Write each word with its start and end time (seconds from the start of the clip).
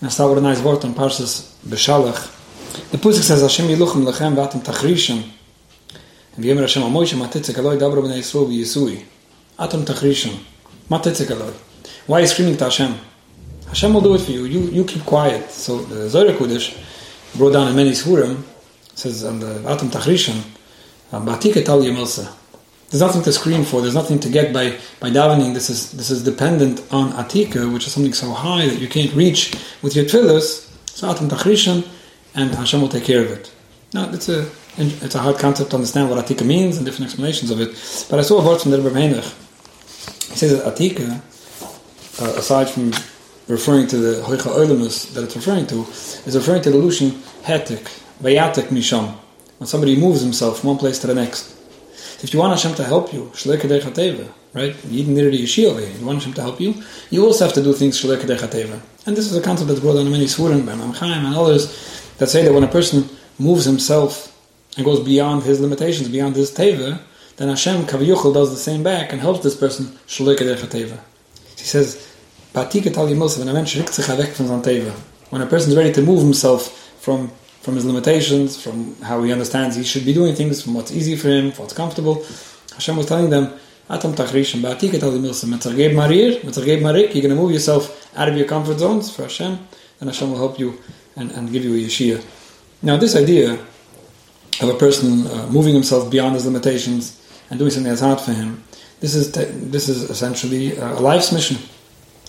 And 0.00 0.06
I 0.06 0.10
start 0.10 0.30
with 0.30 0.38
a 0.38 0.42
nice 0.42 0.62
word 0.62 0.84
on 0.84 0.94
Parshas 0.94 1.56
Beshalach. 1.66 2.34
The 2.92 2.98
Pusik 2.98 3.22
says, 3.22 3.42
Hashem 3.42 3.66
yiluchem 3.66 4.04
lechem 4.04 4.36
vatem 4.36 4.62
tachrishim. 4.62 5.28
And 6.36 6.44
v'yemer 6.44 6.60
Hashem 6.60 6.84
amoyshe 6.84 7.18
matitzik 7.18 7.56
aloi 7.56 7.76
dabro 7.76 8.04
b'nei 8.04 8.18
Yisroel 8.18 8.46
v'yisui. 8.46 9.02
Atom 9.58 9.84
tachrishim. 9.84 10.38
Matitzik 10.88 11.26
aloi. 11.26 11.52
Why 12.06 12.18
are 12.18 12.20
you 12.20 12.26
screaming 12.28 12.56
to 12.58 12.64
Hashem? 12.64 12.94
Hashem 13.66 13.92
will 13.92 14.00
do 14.00 14.14
it 14.14 14.20
for 14.20 14.30
you. 14.30 14.44
You, 14.44 14.60
you 14.70 14.84
keep 14.84 15.04
quiet. 15.04 15.50
So 15.50 15.78
the 15.78 16.08
Zohar 16.08 16.32
Kodesh 16.32 16.80
brought 17.34 17.54
down 17.54 17.66
in 17.66 17.74
many 17.74 17.90
Shurim, 17.90 18.44
says 18.94 19.24
on 19.24 19.40
the 19.40 19.68
Atom 19.68 19.90
tachrishim, 19.90 20.40
Batik 21.10 21.54
etal 21.54 21.82
yemilsa. 21.82 22.32
There's 22.90 23.02
nothing 23.02 23.22
to 23.22 23.32
scream 23.32 23.64
for. 23.64 23.82
There's 23.82 23.94
nothing 23.94 24.18
to 24.20 24.30
get 24.30 24.52
by, 24.52 24.78
by 24.98 25.10
davening. 25.10 25.52
This 25.52 25.68
is 25.68 25.92
this 25.92 26.10
is 26.10 26.24
dependent 26.24 26.80
on 26.90 27.12
atika, 27.12 27.70
which 27.70 27.86
is 27.86 27.92
something 27.92 28.14
so 28.14 28.30
high 28.32 28.66
that 28.66 28.78
you 28.80 28.88
can't 28.88 29.12
reach 29.12 29.54
with 29.82 29.94
your 29.94 30.06
tefillas. 30.06 30.70
So 30.86 31.10
atam 31.10 31.28
tachrishan, 31.28 31.86
and 32.34 32.54
Hashem 32.54 32.80
will 32.80 32.88
take 32.88 33.04
care 33.04 33.20
of 33.20 33.30
it. 33.30 33.52
Now 33.92 34.10
it's 34.10 34.30
a 34.30 34.48
it's 34.78 35.14
a 35.14 35.18
hard 35.18 35.38
concept 35.38 35.70
to 35.70 35.76
understand 35.76 36.08
what 36.08 36.24
atika 36.24 36.46
means 36.46 36.78
and 36.78 36.86
different 36.86 37.06
explanations 37.10 37.50
of 37.50 37.60
it. 37.60 37.70
But 38.08 38.20
I 38.20 38.22
saw 38.22 38.40
a 38.40 38.46
word 38.46 38.62
from 38.62 38.70
the 38.70 38.80
Rebbe. 38.80 39.20
He 39.20 40.36
says 40.36 40.56
that 40.56 40.74
atika, 40.74 41.20
uh, 42.22 42.38
aside 42.38 42.70
from 42.70 42.92
referring 43.48 43.86
to 43.88 43.98
the 43.98 44.22
hoicha 44.22 44.50
oilimus 44.50 45.12
that 45.12 45.24
it's 45.24 45.36
referring 45.36 45.66
to, 45.66 45.82
is 45.82 46.34
referring 46.34 46.62
to 46.62 46.70
the 46.70 46.78
lution 46.78 47.10
hetik, 47.42 47.84
vayatek 48.22 48.68
misham, 48.68 49.14
when 49.58 49.66
somebody 49.66 49.94
moves 49.94 50.22
himself 50.22 50.60
from 50.60 50.68
one 50.68 50.78
place 50.78 50.98
to 51.00 51.06
the 51.06 51.14
next. 51.14 51.57
If 52.20 52.32
you 52.32 52.40
want 52.40 52.52
Hashem 52.52 52.74
to 52.76 52.84
help 52.84 53.12
you, 53.12 53.30
right? 54.54 54.76
You 54.90 55.04
need 55.04 55.24
a 55.24 55.30
Yeshua 55.30 55.98
You 55.98 56.06
want 56.06 56.18
Hashem 56.18 56.34
to 56.34 56.42
help 56.42 56.60
you, 56.60 56.74
you 57.10 57.24
also 57.24 57.44
have 57.44 57.54
to 57.54 57.62
do 57.62 57.72
things 57.72 58.02
And 58.04 59.16
this 59.16 59.30
is 59.30 59.36
a 59.36 59.40
concept 59.40 59.68
that's 59.68 59.80
brought 59.80 59.96
on 59.96 60.10
many 60.10 60.24
Surim 60.24 60.66
by 60.66 60.72
Imam 60.72 60.92
Chaim 60.92 61.24
and 61.26 61.34
others 61.34 61.68
that 62.18 62.28
say 62.28 62.42
that 62.42 62.52
when 62.52 62.64
a 62.64 62.68
person 62.68 63.08
moves 63.38 63.64
himself 63.64 64.34
and 64.76 64.84
goes 64.84 65.00
beyond 65.00 65.44
his 65.44 65.60
limitations, 65.60 66.08
beyond 66.08 66.34
his 66.34 66.50
teva, 66.50 67.00
then 67.36 67.48
Hashem 67.48 67.82
Kaviyuchel 67.82 68.34
does 68.34 68.50
the 68.50 68.56
same 68.56 68.82
back 68.82 69.12
and 69.12 69.20
helps 69.20 69.44
this 69.44 69.54
person 69.54 69.96
He 71.56 71.64
says, 71.64 72.08
when 72.52 72.66
a 75.42 75.46
person 75.46 75.70
is 75.70 75.76
ready 75.76 75.92
to 75.92 76.02
move 76.02 76.22
himself 76.22 76.90
from 77.00 77.30
from 77.68 77.76
his 77.76 77.84
limitations, 77.84 78.56
from 78.56 78.96
how 79.02 79.22
he 79.22 79.30
understands 79.30 79.76
he 79.76 79.84
should 79.84 80.06
be 80.06 80.14
doing 80.14 80.34
things, 80.34 80.62
from 80.62 80.72
what's 80.72 80.90
easy 80.90 81.16
for 81.16 81.28
him, 81.28 81.52
what's 81.52 81.74
comfortable. 81.74 82.24
Hashem 82.72 82.96
was 82.96 83.04
telling 83.04 83.28
them, 83.28 83.52
Atam 83.90 84.14
tachrishim 84.14 84.62
ba'atiket 84.62 85.02
al 85.02 85.10
milsim, 85.10 85.52
metzargeb 85.52 85.92
marir, 85.92 86.40
metzargeb 86.40 86.80
marik, 86.80 87.14
you're 87.14 87.20
going 87.20 87.36
to 87.36 87.36
move 87.36 87.52
yourself 87.52 88.10
out 88.16 88.26
of 88.26 88.38
your 88.38 88.46
comfort 88.46 88.78
zones 88.78 89.14
for 89.14 89.24
Hashem, 89.24 89.58
and 90.00 90.08
Hashem 90.08 90.30
will 90.30 90.38
help 90.38 90.58
you 90.58 90.80
and, 91.14 91.30
and 91.32 91.52
give 91.52 91.62
you 91.62 91.74
a 91.74 91.76
yeshia. 91.76 92.24
Now 92.80 92.96
this 92.96 93.14
idea 93.14 93.58
of 94.62 94.68
a 94.70 94.78
person 94.78 95.26
uh, 95.26 95.48
moving 95.50 95.74
himself 95.74 96.10
beyond 96.10 96.36
his 96.36 96.46
limitations 96.46 97.20
and 97.50 97.58
doing 97.58 97.70
something 97.70 97.90
that's 97.90 98.00
hard 98.00 98.18
for 98.18 98.32
him, 98.32 98.64
this 99.00 99.14
is, 99.14 99.30
te- 99.30 99.44
this 99.44 99.90
is 99.90 100.08
essentially 100.08 100.74
a 100.78 100.94
life's 100.94 101.32
mission. 101.32 101.58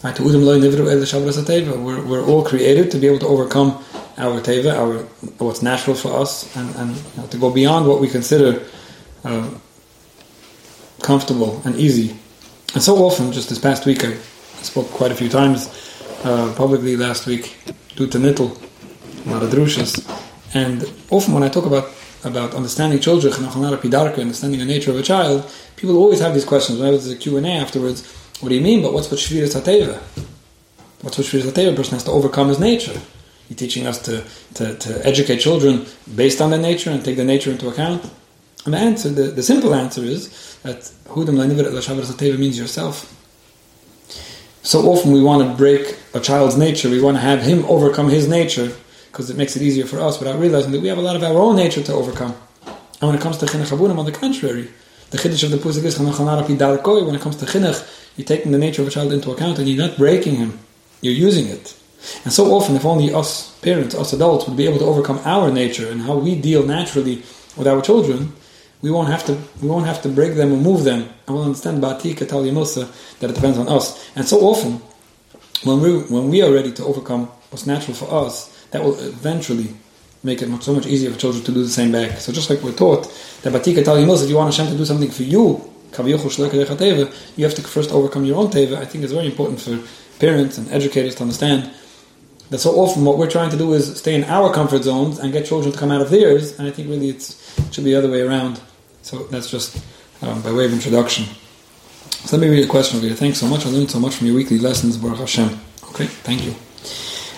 We're, 0.04 2.06
we're 2.06 2.26
all 2.26 2.44
created 2.44 2.92
to 2.92 2.98
be 2.98 3.08
able 3.08 3.20
to 3.20 3.28
overcome 3.28 3.82
our 4.20 4.42
teva, 4.42 4.76
our 4.76 5.04
what's 5.38 5.62
natural 5.62 5.96
for 5.96 6.14
us, 6.14 6.56
and, 6.56 6.76
and 6.76 6.96
you 6.96 7.04
know, 7.18 7.28
to 7.28 7.38
go 7.38 7.50
beyond 7.50 7.88
what 7.88 8.02
we 8.02 8.08
consider 8.08 8.66
uh, 9.24 9.50
comfortable 11.02 11.62
and 11.66 11.76
easy. 11.76 12.16
And 12.74 12.84
so 12.84 12.98
often, 12.98 13.32
just 13.32 13.50
this 13.50 13.60
past 13.60 13.86
week, 13.86 14.04
I 14.04 14.14
spoke 14.62 14.88
quite 14.92 15.12
a 15.12 15.16
few 15.16 15.30
times 15.30 15.68
uh, 16.24 16.54
publicly 16.56 16.98
last 16.98 17.26
week 17.26 17.58
due 17.96 18.08
to 18.08 18.18
Nittel, 18.18 18.52
a 19.26 19.30
lot 19.30 19.42
of 19.42 19.50
drushas, 19.50 20.06
and 20.54 20.84
often 21.10 21.34
when 21.34 21.44
I 21.44 21.50
talk 21.50 21.66
about 21.66 21.90
about 22.26 22.54
understanding 22.54 23.00
children, 23.00 23.32
understanding 23.34 24.60
the 24.60 24.66
nature 24.66 24.92
of 24.92 24.98
a 24.98 25.02
child, 25.02 25.50
people 25.78 25.96
always 25.96 26.20
have 26.20 26.34
these 26.34 26.44
questions. 26.44 26.78
Whenever 26.78 26.98
there's 26.98 27.12
a 27.12 27.16
Q&A 27.16 27.48
afterwards, 27.48 28.14
what 28.42 28.50
do 28.50 28.56
you 28.56 28.62
mean? 28.62 28.82
But 28.82 28.92
what's 28.92 29.10
what 29.10 29.22
Shviras 29.22 29.56
HaTeva? 29.56 29.98
What's 31.02 31.18
what 31.18 31.28
Shviras 31.28 31.50
HaTeva? 31.50 31.72
A 31.72 31.76
person 31.78 31.94
has 31.94 32.04
to 32.04 32.12
overcome 32.12 32.50
his 32.50 32.60
nature. 32.60 33.00
You're 33.50 33.58
teaching 33.58 33.88
us 33.88 34.00
to, 34.04 34.24
to, 34.56 34.76
to 34.76 35.06
educate 35.06 35.38
children 35.38 35.86
based 36.16 36.40
on 36.40 36.52
their 36.52 36.60
nature 36.60 36.92
and 36.92 37.04
take 37.04 37.18
their 37.18 37.26
nature 37.26 37.52
into 37.52 37.68
account. 37.68 38.10
And 38.66 38.74
the 38.74 38.78
answer, 38.78 39.10
the, 39.10 39.24
the 39.24 39.44
simple 39.44 39.74
answer 39.74 40.04
is 40.04 40.60
that 40.64 40.82
Hudam 41.08 41.38
Teva 41.38 42.38
means 42.38 42.60
yourself. 42.60 43.16
So 44.62 44.82
often 44.82 45.12
we 45.12 45.22
want 45.22 45.50
to 45.50 45.58
break 45.58 45.98
a 46.14 46.20
child's 46.20 46.58
nature, 46.58 46.90
we 46.90 47.02
want 47.02 47.18
to 47.18 47.22
have 47.22 47.42
him 47.42 47.66
overcome 47.66 48.10
his 48.10 48.28
nature 48.28 48.72
because 49.12 49.30
it 49.30 49.38
makes 49.38 49.56
it 49.56 49.62
easier 49.64 49.86
for 49.86 50.00
us 50.00 50.20
without 50.20 50.40
realizing 50.40 50.72
that 50.72 50.82
we 50.82 50.90
have 50.90 50.98
a 50.98 51.02
lot 51.02 51.16
of 51.16 51.24
our 51.24 51.34
own 51.34 51.56
nature 51.56 51.82
to 51.82 51.94
overcome. 51.94 52.36
And 53.02 53.10
when 53.10 53.16
it 53.16 53.22
comes 53.22 53.38
to 53.38 53.46
Chinuch 53.46 53.76
Abunim, 53.76 53.98
on 53.98 54.06
the 54.06 54.12
contrary, 54.12 54.70
the 55.10 55.18
Chiddush 55.18 55.44
of 55.44 55.52
the 55.52 55.58
Pusik 55.58 55.86
is 55.86 55.98
when 55.98 56.08
it 57.16 57.22
comes 57.22 57.36
to 57.38 57.46
Chinuch, 57.46 58.12
you're 58.18 58.28
taking 58.28 58.52
the 58.52 58.58
nature 58.58 58.82
of 58.84 58.90
a 58.90 58.92
child 58.92 59.12
into 59.12 59.32
account 59.32 59.58
and 59.58 59.68
you're 59.68 59.88
not 59.88 59.98
breaking 59.98 60.36
him, 60.36 60.60
you're 61.02 61.14
using 61.14 61.48
it. 61.48 61.76
And 62.24 62.32
so 62.34 62.52
often, 62.54 62.76
if 62.76 62.86
only 62.86 63.14
us 63.14 63.58
parents, 63.60 63.96
us 63.96 64.14
adults, 64.14 64.48
would 64.48 64.58
be 64.58 64.66
able 64.66 64.80
to 64.80 64.86
overcome 64.86 65.20
our 65.26 65.52
nature 65.52 65.90
and 65.92 66.02
how 66.02 66.18
we 66.18 66.36
deal 66.36 66.66
naturally 66.66 67.24
with 67.58 67.68
our 67.68 67.82
children, 67.82 68.34
we 68.82 68.90
won't 68.90 69.10
have 69.10 69.26
to 69.26 69.38
we 69.62 69.68
won't 69.68 69.86
have 69.86 70.02
to 70.04 70.10
break 70.10 70.36
them 70.36 70.54
or 70.54 70.58
move 70.58 70.84
them, 70.84 71.02
and 71.02 71.36
we'll 71.36 71.44
understand 71.44 71.84
Ba'atika 71.84 72.26
Talyamusa 72.26 72.88
that 73.20 73.30
it 73.30 73.36
depends 73.36 73.58
on 73.58 73.68
us. 73.68 74.10
And 74.16 74.26
so 74.26 74.40
often, 74.40 74.82
when 75.64 75.82
we 75.82 76.00
when 76.04 76.30
we 76.30 76.42
are 76.42 76.52
ready 76.52 76.72
to 76.74 76.86
overcome 76.86 77.26
what's 77.50 77.66
natural 77.66 77.96
for 77.96 78.10
us, 78.26 78.48
that 78.72 78.82
will 78.82 78.98
eventually 79.00 79.76
make 80.24 80.42
it 80.42 80.64
so 80.64 80.74
much 80.74 80.86
easier 80.86 81.12
for 81.12 81.20
children 81.20 81.44
to 81.44 81.52
do 81.52 81.64
the 81.64 81.70
same 81.70 81.92
back. 81.92 82.20
So 82.20 82.32
just 82.32 82.50
like 82.50 82.62
we're 82.62 82.74
taught 82.74 83.04
that 83.44 83.54
Batika 83.54 83.84
Talyamusa, 83.84 84.24
if 84.24 84.30
you 84.30 84.36
want 84.36 84.54
Hashem 84.54 84.72
to 84.72 84.78
do 84.78 84.86
something 84.86 85.10
for 85.10 85.24
you, 85.24 85.70
you 85.98 86.14
have 87.46 87.56
to 87.56 87.62
first 87.64 87.92
overcome 87.92 88.24
your 88.26 88.38
own 88.38 88.48
teva. 88.48 88.78
I 88.78 88.86
think 88.86 89.04
it's 89.04 89.14
very 89.14 89.26
important 89.26 89.60
for 89.60 89.80
parents 90.20 90.58
and 90.58 90.70
educators 90.72 91.16
to 91.16 91.24
understand 91.24 91.72
so 92.58 92.72
often 92.80 93.06
what 93.06 93.18
we're 93.18 93.30
trying 93.30 93.52
to 93.52 93.58
do 93.58 93.74
is 93.74 93.98
stay 93.98 94.16
in 94.16 94.24
our 94.24 94.52
comfort 94.54 94.84
zones 94.84 95.20
and 95.20 95.32
get 95.32 95.46
children 95.46 95.72
to 95.72 95.78
come 95.78 95.92
out 95.92 96.02
of 96.02 96.10
theirs, 96.10 96.58
and 96.58 96.68
I 96.68 96.72
think 96.72 96.90
really 96.90 97.10
it 97.10 97.36
should 97.72 97.84
be 97.84 97.92
the 97.92 97.98
other 97.98 98.10
way 98.10 98.22
around. 98.22 98.60
So 99.04 99.24
that's 99.26 99.52
just 99.52 99.84
um, 100.22 100.42
by 100.42 100.52
way 100.52 100.66
of 100.66 100.74
introduction. 100.74 101.26
So 102.26 102.36
let 102.36 102.42
me 102.42 102.50
read 102.50 102.66
a 102.66 102.68
question 102.68 102.98
over 102.98 103.08
here. 103.08 103.16
Thanks 103.16 103.38
so 103.38 103.48
much. 103.48 103.66
I 103.66 103.70
learned 103.70 103.92
so 103.92 104.00
much 104.00 104.16
from 104.16 104.28
your 104.28 104.36
weekly 104.36 104.58
lessons, 104.58 104.98
Baruch 104.98 105.20
Hashem. 105.20 105.50
Okay, 105.90 106.06
thank 106.06 106.44
you. 106.44 106.56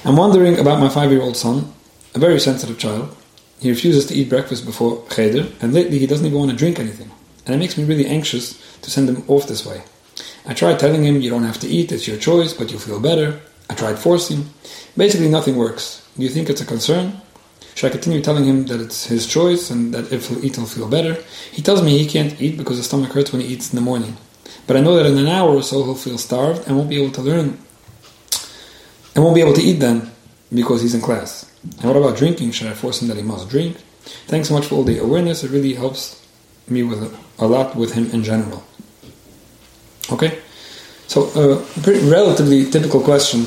I'm 0.04 0.16
wondering 0.16 0.60
about 0.60 0.80
my 0.80 0.90
five-year-old 0.90 1.38
son, 1.38 1.72
a 2.16 2.20
very 2.20 2.40
sensitive 2.40 2.80
child. 2.80 3.16
He 3.60 3.70
refuses 3.70 4.08
to 4.08 4.16
eat 4.16 4.30
breakfast 4.30 4.66
before 4.66 5.06
cheder, 5.10 5.48
and 5.62 5.74
lately 5.74 6.00
he 6.00 6.08
doesn't 6.08 6.26
even 6.26 6.40
want 6.40 6.52
to 6.52 6.58
drink 6.58 6.80
anything. 6.80 7.12
And 7.46 7.54
it 7.54 7.60
makes 7.60 7.78
me 7.78 7.84
really 7.84 8.08
anxious 8.08 8.60
to 8.82 8.90
send 8.90 9.08
him 9.08 9.24
off 9.28 9.48
this 9.48 9.66
way. 9.66 9.84
I 10.48 10.56
tried 10.56 10.80
telling 10.80 11.04
him, 11.04 11.22
you 11.22 11.30
don't 11.30 11.44
have 11.44 11.60
to 11.60 11.68
eat, 11.68 11.92
it's 11.92 12.08
your 12.08 12.18
choice, 12.18 12.54
but 12.54 12.72
you'll 12.72 12.80
feel 12.80 13.00
better. 13.00 13.40
I 13.72 13.74
tried 13.74 13.98
forcing. 13.98 14.50
Basically, 14.98 15.30
nothing 15.30 15.56
works. 15.56 16.06
Do 16.18 16.24
you 16.24 16.30
think 16.30 16.50
it's 16.50 16.60
a 16.60 16.66
concern? 16.66 17.22
Should 17.74 17.88
I 17.88 17.92
continue 17.92 18.22
telling 18.22 18.44
him 18.44 18.66
that 18.66 18.82
it's 18.82 19.06
his 19.06 19.26
choice 19.26 19.70
and 19.72 19.94
that 19.94 20.12
if 20.12 20.28
he'll 20.28 20.44
eat, 20.44 20.58
he'll 20.58 20.66
feel 20.66 20.90
better? 20.90 21.14
He 21.54 21.62
tells 21.62 21.82
me 21.82 21.98
he 21.98 22.06
can't 22.06 22.40
eat 22.42 22.58
because 22.58 22.76
his 22.76 22.88
stomach 22.88 23.14
hurts 23.14 23.32
when 23.32 23.40
he 23.40 23.48
eats 23.48 23.72
in 23.72 23.78
the 23.78 23.82
morning. 23.82 24.18
But 24.68 24.76
I 24.76 24.82
know 24.82 24.98
that 24.98 25.06
in 25.06 25.18
an 25.18 25.30
hour 25.30 25.52
or 25.56 25.64
so 25.64 25.86
he'll 25.86 25.96
feel 25.96 26.18
starved 26.18 26.68
and 26.68 26.76
won't 26.76 26.90
be 26.90 27.02
able 27.02 27.14
to 27.14 27.22
learn 27.22 27.58
and 29.16 29.24
won't 29.24 29.36
be 29.36 29.42
able 29.42 29.54
to 29.54 29.62
eat 29.62 29.80
then 29.80 30.12
because 30.54 30.82
he's 30.82 30.94
in 30.94 31.00
class. 31.00 31.50
And 31.80 31.86
what 31.86 31.96
about 31.96 32.18
drinking? 32.18 32.52
Should 32.52 32.68
I 32.68 32.74
force 32.74 33.02
him 33.02 33.08
that 33.08 33.16
he 33.16 33.24
must 33.24 33.48
drink? 33.48 33.78
Thanks 34.28 34.50
so 34.50 34.54
much 34.54 34.66
for 34.66 34.76
all 34.76 34.84
the 34.84 34.98
awareness. 34.98 35.46
It 35.46 35.52
really 35.52 35.76
helps 35.76 36.28
me 36.68 36.84
with 36.84 37.02
a, 37.40 37.48
lot 37.48 37.78
with 37.78 37.94
him 37.94 38.12
in 38.12 38.22
general. 38.22 38.66
Okay? 40.12 40.40
So, 41.08 41.32
a 41.36 41.58
uh, 41.58 42.10
relatively 42.10 42.70
typical 42.70 43.02
question 43.02 43.46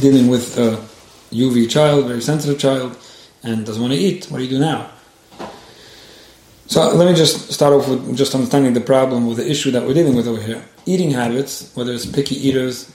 dealing 0.00 0.28
with 0.28 0.58
a 0.58 0.76
UV 1.34 1.70
child, 1.70 2.06
very 2.06 2.20
sensitive 2.20 2.58
child, 2.58 2.96
and 3.42 3.64
doesn't 3.64 3.80
want 3.80 3.92
to 3.92 3.98
eat. 3.98 4.26
What 4.26 4.38
do 4.38 4.44
you 4.44 4.50
do 4.50 4.58
now? 4.58 4.90
So 6.66 6.86
let 6.94 7.08
me 7.08 7.14
just 7.14 7.50
start 7.50 7.72
off 7.72 7.88
with 7.88 8.16
just 8.16 8.34
understanding 8.34 8.74
the 8.74 8.80
problem 8.80 9.26
with 9.26 9.38
the 9.38 9.50
issue 9.50 9.70
that 9.70 9.86
we're 9.86 9.94
dealing 9.94 10.14
with 10.14 10.28
over 10.28 10.40
here. 10.40 10.62
Eating 10.84 11.10
habits, 11.10 11.74
whether 11.74 11.92
it's 11.92 12.04
picky 12.04 12.34
eaters 12.34 12.94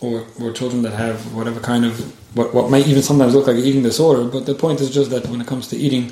or, 0.00 0.26
or 0.40 0.52
children 0.52 0.82
that 0.82 0.92
have 0.92 1.32
whatever 1.32 1.60
kind 1.60 1.84
of, 1.84 2.00
what, 2.36 2.52
what 2.52 2.68
might 2.68 2.86
even 2.88 3.02
sometimes 3.02 3.34
look 3.34 3.46
like 3.46 3.56
eating 3.56 3.82
disorder, 3.82 4.28
but 4.28 4.44
the 4.44 4.54
point 4.54 4.80
is 4.80 4.90
just 4.90 5.10
that 5.10 5.24
when 5.28 5.40
it 5.40 5.46
comes 5.46 5.68
to 5.68 5.76
eating, 5.76 6.10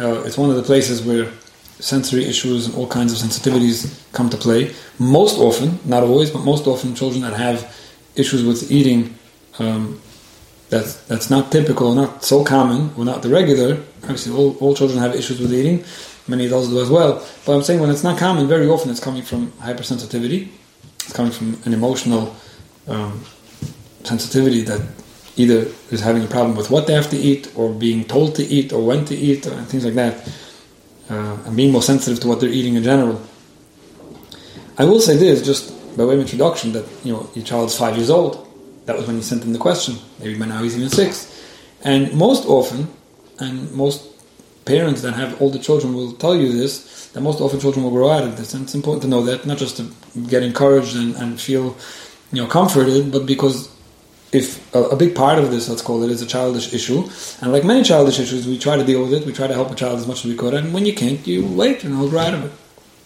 uh, 0.00 0.22
it's 0.24 0.36
one 0.36 0.50
of 0.50 0.56
the 0.56 0.62
places 0.62 1.00
where 1.02 1.30
sensory 1.78 2.24
issues 2.24 2.66
and 2.66 2.74
all 2.74 2.88
kinds 2.88 3.12
of 3.12 3.18
sensitivities 3.18 4.02
come 4.12 4.28
to 4.28 4.36
play. 4.36 4.74
Most 4.98 5.38
often, 5.38 5.78
not 5.84 6.02
always, 6.02 6.30
but 6.30 6.40
most 6.40 6.66
often, 6.66 6.94
children 6.94 7.22
that 7.22 7.34
have 7.34 7.76
issues 8.16 8.44
with 8.44 8.70
eating 8.70 9.16
um, 9.58 10.00
that's 10.72 10.96
that's 11.04 11.28
not 11.28 11.52
typical, 11.52 11.94
not 11.94 12.24
so 12.24 12.42
common, 12.44 12.90
or 12.96 13.04
not 13.04 13.22
the 13.22 13.28
regular. 13.28 13.82
Obviously, 14.04 14.32
all, 14.34 14.56
all 14.58 14.74
children 14.74 14.98
have 14.98 15.14
issues 15.14 15.38
with 15.38 15.52
eating. 15.52 15.84
Many 16.26 16.46
adults 16.46 16.68
do 16.68 16.80
as 16.80 16.88
well. 16.88 17.26
But 17.44 17.54
I'm 17.54 17.62
saying 17.62 17.80
when 17.80 17.90
it's 17.90 18.04
not 18.04 18.18
common, 18.18 18.48
very 18.48 18.68
often 18.68 18.90
it's 18.90 19.00
coming 19.00 19.22
from 19.22 19.50
hypersensitivity. 19.52 20.48
It's 21.04 21.12
coming 21.12 21.32
from 21.32 21.58
an 21.64 21.74
emotional 21.74 22.34
um, 22.88 23.22
sensitivity 24.04 24.62
that 24.62 24.80
either 25.36 25.66
is 25.90 26.00
having 26.00 26.24
a 26.24 26.26
problem 26.26 26.56
with 26.56 26.70
what 26.70 26.86
they 26.86 26.94
have 26.94 27.10
to 27.10 27.16
eat, 27.16 27.52
or 27.54 27.72
being 27.72 28.04
told 28.04 28.34
to 28.36 28.42
eat, 28.42 28.72
or 28.72 28.84
when 28.86 29.04
to 29.04 29.14
eat, 29.14 29.46
and 29.46 29.66
things 29.66 29.84
like 29.84 29.94
that, 29.94 30.26
uh, 31.10 31.36
and 31.44 31.56
being 31.56 31.72
more 31.72 31.82
sensitive 31.82 32.20
to 32.20 32.28
what 32.28 32.40
they're 32.40 32.48
eating 32.48 32.76
in 32.76 32.82
general. 32.82 33.20
I 34.78 34.84
will 34.84 35.00
say 35.00 35.16
this, 35.16 35.42
just 35.42 35.96
by 35.96 36.04
way 36.04 36.14
of 36.14 36.20
introduction, 36.20 36.72
that 36.72 36.86
you 37.04 37.12
know 37.12 37.28
your 37.34 37.44
child's 37.44 37.76
five 37.76 37.96
years 37.96 38.08
old. 38.08 38.48
That 38.86 38.96
was 38.96 39.06
when 39.06 39.16
you 39.16 39.22
sent 39.22 39.44
him 39.44 39.52
the 39.52 39.58
question. 39.58 39.96
Maybe 40.18 40.38
by 40.38 40.46
now 40.46 40.62
he's 40.62 40.76
even 40.76 40.88
six. 40.88 41.28
And 41.82 42.12
most 42.14 42.46
often, 42.46 42.88
and 43.38 43.70
most 43.72 44.08
parents 44.64 45.02
that 45.02 45.14
have 45.14 45.40
older 45.40 45.58
children 45.58 45.94
will 45.94 46.12
tell 46.12 46.36
you 46.36 46.52
this, 46.52 47.08
that 47.08 47.20
most 47.20 47.40
often 47.40 47.60
children 47.60 47.84
will 47.84 47.90
grow 47.90 48.10
out 48.10 48.24
of 48.24 48.36
this. 48.36 48.54
And 48.54 48.64
it's 48.64 48.74
important 48.74 49.02
to 49.02 49.08
know 49.08 49.22
that, 49.24 49.46
not 49.46 49.58
just 49.58 49.76
to 49.78 49.90
get 50.28 50.42
encouraged 50.42 50.96
and, 50.96 51.14
and 51.16 51.40
feel 51.40 51.76
you 52.32 52.42
know, 52.42 52.46
comforted, 52.46 53.12
but 53.12 53.26
because 53.26 53.68
if 54.32 54.74
a, 54.74 54.82
a, 54.84 54.96
big 54.96 55.14
part 55.14 55.38
of 55.38 55.50
this, 55.50 55.68
let's 55.68 55.82
call 55.82 56.02
it, 56.02 56.10
is 56.10 56.22
a 56.22 56.26
childish 56.26 56.72
issue, 56.72 57.06
and 57.42 57.52
like 57.52 57.64
many 57.64 57.82
childish 57.82 58.18
issues, 58.18 58.46
we 58.46 58.58
try 58.58 58.76
to 58.76 58.84
deal 58.84 59.02
with 59.02 59.12
it, 59.12 59.26
we 59.26 59.32
try 59.32 59.46
to 59.46 59.52
help 59.52 59.70
a 59.70 59.74
child 59.74 59.98
as 59.98 60.06
much 60.06 60.24
as 60.24 60.30
we 60.30 60.36
could, 60.36 60.54
and 60.54 60.72
when 60.72 60.86
you 60.86 60.94
can't, 60.94 61.24
you 61.26 61.46
wait 61.46 61.84
and 61.84 61.94
he'll 61.94 62.08
grow 62.08 62.20
out 62.20 62.34
of 62.34 62.44
it. 62.46 62.52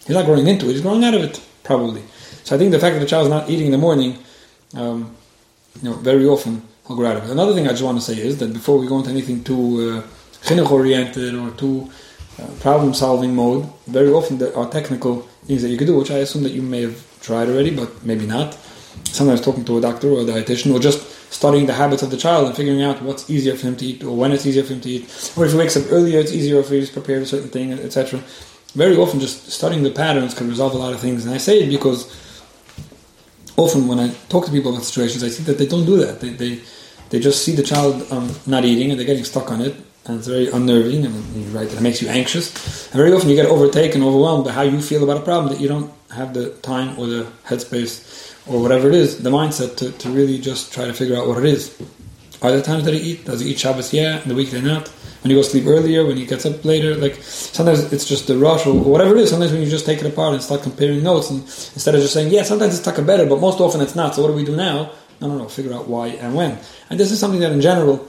He's 0.07 0.15
not 0.15 0.25
growing 0.25 0.47
into 0.47 0.69
it, 0.69 0.73
he's 0.73 0.83
growing 0.83 1.03
out 1.03 1.15
of 1.15 1.23
it, 1.23 1.45
probably. 1.65 2.03
So 2.45 2.55
I 2.55 2.59
think 2.59 2.71
the 2.71 2.79
fact 2.79 2.95
that 2.95 3.01
the 3.01 3.07
child's 3.07 3.29
not 3.29 3.51
eating 3.51 3.67
in 3.67 3.73
the 3.73 3.79
morning, 3.79 4.19
um, 4.75 5.17
you 5.83 5.91
know, 5.91 5.97
very 5.97 6.27
often 6.27 6.63
grow 6.85 7.11
out 7.11 7.17
of 7.17 7.25
it. 7.25 7.31
Another 7.31 7.55
thing 7.55 7.67
I 7.67 7.71
just 7.71 7.83
want 7.83 7.99
to 7.99 8.05
say 8.05 8.21
is 8.21 8.39
that 8.39 8.53
before 8.53 8.79
we 8.79 8.87
go 8.87 8.99
into 8.99 9.11
anything 9.11 9.43
too 9.43 10.05
uh, 10.51 10.71
oriented 10.71 11.35
or 11.35 11.51
too 11.53 11.91
uh, 12.41 12.47
problem 12.61 12.95
solving 12.95 13.35
mode, 13.35 13.69
very 13.87 14.11
often 14.11 14.39
there 14.39 14.57
are 14.57 14.69
technical 14.69 15.23
things 15.47 15.63
that 15.63 15.69
you 15.69 15.77
could 15.77 15.87
do, 15.87 15.97
which 15.97 16.11
I 16.11 16.19
assume 16.19 16.43
that 16.45 16.53
you 16.53 16.63
may 16.63 16.83
have 16.83 17.21
tried 17.21 17.49
already, 17.49 17.75
but 17.75 18.05
maybe 18.05 18.27
not. 18.27 18.57
Sometimes 19.05 19.41
talking 19.41 19.65
to 19.65 19.79
a 19.79 19.81
doctor 19.81 20.11
or 20.11 20.21
a 20.21 20.25
dietitian, 20.25 20.75
or 20.75 20.79
just 20.79 21.33
studying 21.33 21.67
the 21.67 21.73
habits 21.73 22.03
of 22.03 22.11
the 22.11 22.17
child 22.17 22.47
and 22.47 22.57
figuring 22.57 22.83
out 22.83 23.03
what's 23.03 23.29
easier 23.29 23.55
for 23.57 23.67
him 23.67 23.77
to 23.77 23.85
eat, 23.85 24.05
or 24.05 24.17
when 24.17 24.33
it's 24.33 24.47
easier 24.47 24.63
for 24.63 24.75
him 24.75 24.81
to 24.83 24.89
eat, 24.89 25.33
or 25.37 25.45
if 25.45 25.53
he 25.53 25.59
wakes 25.59 25.77
up 25.77 25.85
earlier, 25.91 26.21
it's 26.21 26.33
easier 26.33 26.61
if 26.61 26.69
he's 26.69 26.91
prepared 26.91 27.23
a 27.23 27.27
certain 27.27 27.49
thing, 27.49 27.73
etc. 27.73 28.21
Very 28.75 28.97
often, 28.97 29.21
just 29.21 29.51
studying 29.51 29.83
the 29.83 29.91
patterns 29.91 30.35
can 30.35 30.49
resolve 30.49 30.75
a 30.75 30.79
lot 30.79 30.93
of 30.93 31.01
things, 31.01 31.25
and 31.25 31.35
I 31.35 31.39
say 31.39 31.63
it 31.63 31.71
because 31.71 32.07
often 33.57 33.89
when 33.89 33.99
I 33.99 34.13
talk 34.29 34.45
to 34.47 34.53
people 34.53 34.73
about 34.73 34.85
situations, 34.85 35.23
I 35.23 35.29
see 35.29 35.43
that 35.45 35.59
they 35.59 35.67
don't 35.67 35.87
do 35.87 35.99
that. 35.99 36.21
They 36.21 36.31
they, 36.31 36.61
they 37.11 37.21
just 37.21 37.45
see 37.45 37.55
the 37.55 37.63
child 37.63 38.07
um, 38.11 38.35
not 38.47 38.65
eating 38.65 38.91
and 38.91 38.99
they're 38.99 39.07
getting 39.07 39.25
stuck 39.25 39.51
on 39.51 39.61
it, 39.61 39.75
and 40.07 40.19
it's 40.19 40.27
very 40.27 40.49
unnerving 40.49 41.05
and 41.05 41.15
right 41.53 41.73
it 41.73 41.81
makes 41.81 42.03
you 42.03 42.09
anxious. 42.09 42.87
And 42.87 42.97
very 42.97 43.13
often 43.13 43.29
you 43.29 43.37
get 43.37 43.47
overtaken 43.47 44.03
overwhelmed 44.03 44.45
by 44.45 44.53
how 44.53 44.63
you 44.63 44.81
feel 44.81 45.03
about 45.05 45.19
a 45.19 45.25
problem 45.25 45.53
that 45.53 45.61
you 45.61 45.69
don't 45.69 45.93
have 46.11 46.35
the 46.35 46.51
time 46.63 46.99
or 46.99 47.07
the 47.07 47.27
headspace 47.45 48.35
or 48.47 48.63
whatever 48.63 48.89
it 48.89 48.95
is 48.95 49.23
the 49.23 49.31
mindset 49.31 49.77
to, 49.77 49.91
to 49.93 50.09
really 50.11 50.39
just 50.39 50.73
try 50.73 50.85
to 50.85 50.93
figure 50.93 51.17
out 51.17 51.27
what 51.27 51.39
it 51.39 51.45
is. 51.45 51.77
Are 52.43 52.53
there 52.53 52.63
times 52.63 52.85
that 52.85 52.95
he 52.95 53.01
eat? 53.01 53.25
Does 53.25 53.41
he 53.41 53.51
eat 53.51 53.59
Shabbos? 53.59 53.93
Yeah. 53.93 54.19
The 54.21 54.35
weekday 54.35 54.61
not 54.61 54.91
when 55.27 55.31
he 55.31 55.37
goes 55.37 55.49
to 55.49 55.59
sleep 55.59 55.67
earlier 55.67 56.07
when 56.07 56.17
he 56.17 56.25
gets 56.25 56.47
up 56.47 56.65
later 56.65 56.95
like 56.95 57.17
sometimes 57.23 57.93
it's 57.93 58.07
just 58.07 58.27
the 58.29 58.39
rush 58.39 58.65
or 58.67 58.75
whatever 58.75 59.17
it 59.17 59.23
is 59.23 59.31
sometimes 59.31 59.51
when 59.51 59.61
you 59.61 59.69
just 59.69 59.85
take 59.85 60.01
it 60.01 60.07
apart 60.07 60.33
and 60.35 60.43
start 60.43 60.63
comparing 60.63 61.03
notes 61.03 61.31
and 61.31 61.41
instead 61.75 61.95
of 61.95 62.01
just 62.01 62.15
saying 62.15 62.33
yeah 62.33 62.43
sometimes 62.43 62.75
it's 62.75 62.85
taka 62.85 63.03
better 63.03 63.27
but 63.27 63.41
most 63.41 63.61
often 63.61 63.81
it's 63.81 63.97
not 63.97 64.15
so 64.15 64.23
what 64.23 64.29
do 64.29 64.35
we 64.35 64.45
do 64.45 64.55
now 64.55 64.93
no 65.21 65.29
no 65.29 65.39
no 65.39 65.49
figure 65.49 65.75
out 65.75 65.89
why 65.89 66.07
and 66.09 66.35
when 66.35 66.57
and 66.91 67.01
this 67.01 67.11
is 67.11 67.19
something 67.19 67.41
that 67.41 67.51
in 67.51 67.61
general 67.61 68.09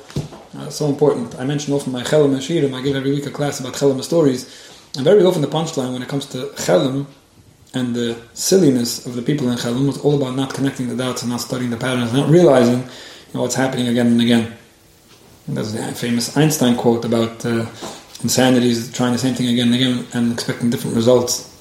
uh, 0.58 0.70
so 0.70 0.88
important. 0.88 1.38
I 1.40 1.46
mention 1.46 1.74
often 1.74 1.92
my 1.92 2.04
Chelm 2.04 2.32
Shirim. 2.36 2.74
I 2.74 2.82
give 2.82 2.96
every 2.96 3.12
week 3.12 3.26
a 3.26 3.32
class 3.32 3.60
about 3.60 3.76
Chelm 3.76 4.02
stories. 4.02 4.46
And 4.96 5.04
very 5.04 5.24
often 5.24 5.42
the 5.42 5.48
punchline 5.48 5.94
when 5.94 6.02
it 6.02 6.08
comes 6.08 6.26
to 6.28 6.52
Chelm 6.58 7.08
and 7.74 7.96
the 7.96 8.18
silliness 8.34 9.06
of 9.06 9.16
the 9.16 9.22
people 9.22 9.52
in 9.52 9.58
Chelm 9.58 9.86
was 9.86 10.00
all 10.00 10.16
about 10.16 10.36
not 10.36 10.54
connecting 10.54 10.88
the 10.88 10.96
dots 10.96 11.22
and 11.22 11.32
not 11.32 11.42
studying 11.42 11.70
the 11.70 11.78
patterns, 11.78 12.14
not 12.14 12.30
realizing 12.30 12.80
you 12.80 13.34
know, 13.34 13.42
what's 13.42 13.56
happening 13.56 13.88
again 13.88 14.08
and 14.08 14.22
again. 14.22 14.58
And 15.48 15.58
that's 15.58 15.72
the 15.72 15.84
famous 15.94 16.36
Einstein 16.36 16.76
quote 16.76 17.06
about 17.06 17.46
uh, 17.46 17.66
insanity 18.22 18.70
is 18.70 18.92
trying 18.92 19.14
the 19.14 19.20
same 19.20 19.34
thing 19.34 19.48
again 19.48 19.68
and 19.68 19.76
again 19.76 20.08
and 20.14 20.34
expecting 20.34 20.70
different 20.70 20.96
results. 20.96 21.54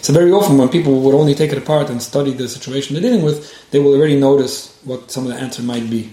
So 0.00 0.12
very 0.12 0.32
often 0.32 0.58
when 0.58 0.68
people 0.68 1.00
would 1.00 1.14
only 1.14 1.34
take 1.34 1.52
it 1.52 1.58
apart 1.58 1.90
and 1.90 2.02
study 2.02 2.32
the 2.32 2.48
situation 2.48 2.94
they're 2.94 3.02
dealing 3.02 3.24
with, 3.24 3.70
they 3.70 3.78
will 3.78 3.94
already 3.94 4.18
notice 4.18 4.78
what 4.84 5.10
some 5.10 5.26
of 5.26 5.32
the 5.32 5.38
answer 5.38 5.62
might 5.62 5.88
be 5.90 6.12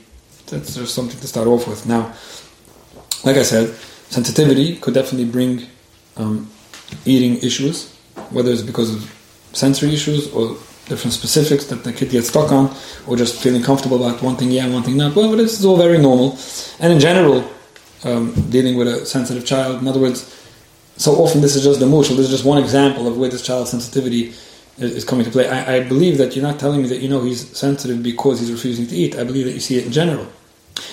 that's 0.49 0.75
just 0.75 0.95
something 0.95 1.19
to 1.19 1.27
start 1.27 1.47
off 1.47 1.67
with. 1.67 1.85
Now, 1.85 2.13
like 3.23 3.37
I 3.37 3.43
said, 3.43 3.73
sensitivity 4.09 4.77
could 4.77 4.93
definitely 4.93 5.29
bring 5.29 5.67
um, 6.17 6.49
eating 7.05 7.37
issues, 7.37 7.93
whether 8.31 8.51
it's 8.51 8.61
because 8.61 8.93
of 8.93 9.15
sensory 9.53 9.93
issues 9.93 10.31
or 10.33 10.57
different 10.89 11.13
specifics 11.13 11.65
that 11.65 11.83
the 11.83 11.93
kid 11.93 12.09
gets 12.09 12.27
stuck 12.27 12.51
on, 12.51 12.75
or 13.07 13.15
just 13.15 13.41
feeling 13.41 13.63
comfortable 13.63 14.03
about 14.03 14.21
one 14.21 14.35
thing 14.35 14.51
yeah, 14.51 14.67
one 14.67 14.83
thing 14.83 14.97
not. 14.97 15.15
Well, 15.15 15.31
this 15.37 15.59
is 15.59 15.65
all 15.65 15.77
very 15.77 15.97
normal. 15.97 16.37
And 16.79 16.91
in 16.91 16.99
general, 16.99 17.49
um, 18.03 18.33
dealing 18.49 18.75
with 18.77 18.87
a 18.87 19.05
sensitive 19.05 19.45
child, 19.45 19.81
in 19.81 19.87
other 19.87 19.99
words, 19.99 20.35
so 20.97 21.13
often 21.13 21.39
this 21.41 21.55
is 21.55 21.63
just 21.63 21.79
the 21.79 21.85
mushal, 21.85 22.17
this 22.17 22.25
is 22.27 22.29
just 22.29 22.45
one 22.45 22.57
example 22.57 23.07
of 23.07 23.17
where 23.17 23.29
this 23.29 23.45
child's 23.45 23.71
sensitivity 23.71 24.33
is 24.77 25.05
coming 25.05 25.25
to 25.25 25.31
play. 25.31 25.47
I, 25.47 25.77
I, 25.77 25.83
believe 25.83 26.17
that 26.17 26.35
you're 26.35 26.43
not 26.43 26.59
telling 26.59 26.81
me 26.81 26.87
that 26.89 26.99
you 26.99 27.09
know 27.09 27.21
he's 27.21 27.57
sensitive 27.57 28.01
because 28.01 28.39
he's 28.39 28.51
refusing 28.51 28.87
to 28.87 28.95
eat. 28.95 29.15
I 29.15 29.23
believe 29.23 29.45
that 29.45 29.53
you 29.53 29.59
see 29.59 29.77
it 29.77 29.85
in 29.85 29.91
general. 29.91 30.27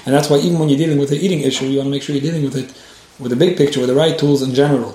And 0.05 0.15
that's 0.15 0.29
why 0.29 0.39
even 0.39 0.59
when 0.59 0.69
you're 0.69 0.79
dealing 0.79 0.99
with 0.99 1.13
an 1.13 1.19
eating 1.19 1.41
issue, 1.41 1.67
you 1.67 1.79
want 1.79 1.87
to 1.87 1.91
make 1.91 2.03
sure 2.03 2.15
you're 2.15 2.23
dealing 2.23 2.45
with 2.45 2.57
it 2.57 2.75
with 3.21 3.31
the 3.31 3.37
big 3.37 3.57
picture, 3.57 3.81
with 3.81 3.89
the 3.89 3.95
right 3.95 4.19
tools 4.19 4.43
in 4.43 4.55
general. 4.55 4.93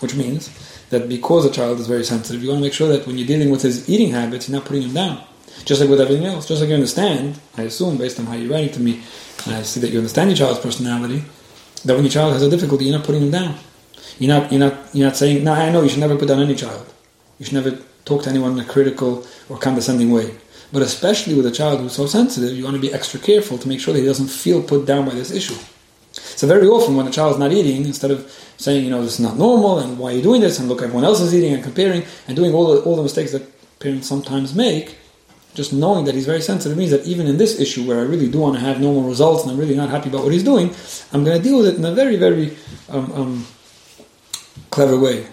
Which 0.00 0.14
means 0.14 0.50
that 0.90 1.08
because 1.08 1.44
a 1.44 1.50
child 1.50 1.80
is 1.80 1.86
very 1.86 2.04
sensitive, 2.04 2.42
you 2.42 2.48
want 2.48 2.58
to 2.58 2.62
make 2.62 2.72
sure 2.72 2.88
that 2.88 3.06
when 3.06 3.18
you're 3.18 3.26
dealing 3.26 3.50
with 3.50 3.62
his 3.62 3.88
eating 3.88 4.10
habits, 4.10 4.48
you're 4.48 4.58
not 4.58 4.66
putting 4.66 4.82
him 4.82 4.94
down. 4.94 5.22
Just 5.64 5.80
like 5.80 5.88
with 5.88 6.00
everything 6.00 6.26
else. 6.26 6.46
Just 6.46 6.60
like 6.60 6.68
you 6.68 6.74
understand, 6.74 7.38
I 7.56 7.62
assume, 7.62 7.96
based 7.96 8.18
on 8.18 8.26
how 8.26 8.34
you're 8.34 8.50
writing 8.50 8.72
to 8.72 8.80
me, 8.80 9.02
and 9.46 9.54
I 9.54 9.62
see 9.62 9.80
that 9.80 9.90
you 9.90 9.98
understand 9.98 10.30
your 10.30 10.36
child's 10.36 10.60
personality, 10.60 11.24
that 11.84 11.94
when 11.94 12.04
your 12.04 12.10
child 12.12 12.32
has 12.32 12.42
a 12.42 12.50
difficulty, 12.50 12.84
you're 12.86 12.96
not 12.96 13.06
putting 13.06 13.22
him 13.22 13.30
down. 13.30 13.56
You're 14.18 14.40
not, 14.40 14.52
you're 14.52 14.60
not, 14.60 14.94
you're 14.94 15.06
not 15.06 15.16
saying, 15.16 15.42
no, 15.44 15.52
I 15.52 15.70
know 15.70 15.82
you 15.82 15.88
should 15.88 16.00
never 16.00 16.16
put 16.16 16.28
down 16.28 16.42
any 16.42 16.54
child. 16.54 16.92
You 17.38 17.44
should 17.46 17.54
never 17.54 17.78
talk 18.04 18.22
to 18.24 18.30
anyone 18.30 18.52
in 18.52 18.58
a 18.58 18.64
critical 18.64 19.26
or 19.48 19.58
condescending 19.58 20.10
way. 20.10 20.36
But 20.72 20.82
especially 20.82 21.34
with 21.34 21.46
a 21.46 21.50
child 21.50 21.80
who's 21.80 21.92
so 21.92 22.06
sensitive, 22.06 22.56
you 22.56 22.64
want 22.64 22.76
to 22.76 22.82
be 22.82 22.92
extra 22.92 23.20
careful 23.20 23.58
to 23.58 23.68
make 23.68 23.80
sure 23.80 23.94
that 23.94 24.00
he 24.00 24.06
doesn't 24.06 24.28
feel 24.28 24.62
put 24.62 24.86
down 24.86 25.04
by 25.04 25.14
this 25.14 25.30
issue. 25.30 25.56
So 26.36 26.46
very 26.46 26.66
often 26.66 26.96
when 26.96 27.06
a 27.06 27.10
child 27.10 27.32
is 27.32 27.38
not 27.38 27.52
eating, 27.52 27.84
instead 27.84 28.10
of 28.10 28.30
saying, 28.56 28.84
you 28.84 28.90
know, 28.90 29.02
this 29.02 29.14
is 29.14 29.20
not 29.20 29.36
normal 29.36 29.78
and 29.78 29.98
why 29.98 30.12
are 30.12 30.16
you 30.16 30.22
doing 30.22 30.40
this 30.40 30.58
and 30.58 30.68
look, 30.68 30.82
everyone 30.82 31.04
else 31.04 31.20
is 31.20 31.34
eating 31.34 31.54
and 31.54 31.62
comparing 31.62 32.04
and 32.26 32.36
doing 32.36 32.52
all 32.52 32.74
the, 32.74 32.80
all 32.82 32.96
the 32.96 33.02
mistakes 33.02 33.32
that 33.32 33.42
parents 33.78 34.08
sometimes 34.08 34.54
make, 34.54 34.96
just 35.54 35.72
knowing 35.72 36.04
that 36.04 36.14
he's 36.14 36.26
very 36.26 36.40
sensitive 36.40 36.76
means 36.76 36.90
that 36.90 37.04
even 37.06 37.26
in 37.26 37.36
this 37.36 37.60
issue 37.60 37.86
where 37.86 38.00
I 38.00 38.02
really 38.02 38.28
do 38.28 38.40
want 38.40 38.54
to 38.56 38.60
have 38.60 38.80
normal 38.80 39.02
results 39.02 39.42
and 39.42 39.52
I'm 39.52 39.58
really 39.58 39.76
not 39.76 39.88
happy 39.88 40.08
about 40.08 40.24
what 40.24 40.32
he's 40.32 40.42
doing, 40.42 40.74
I'm 41.12 41.24
going 41.24 41.36
to 41.36 41.42
deal 41.42 41.58
with 41.58 41.68
it 41.68 41.76
in 41.76 41.84
a 41.84 41.92
very, 41.92 42.16
very 42.16 42.56
um, 42.88 43.12
um, 43.12 43.46
clever 44.70 44.98
way. 44.98 45.26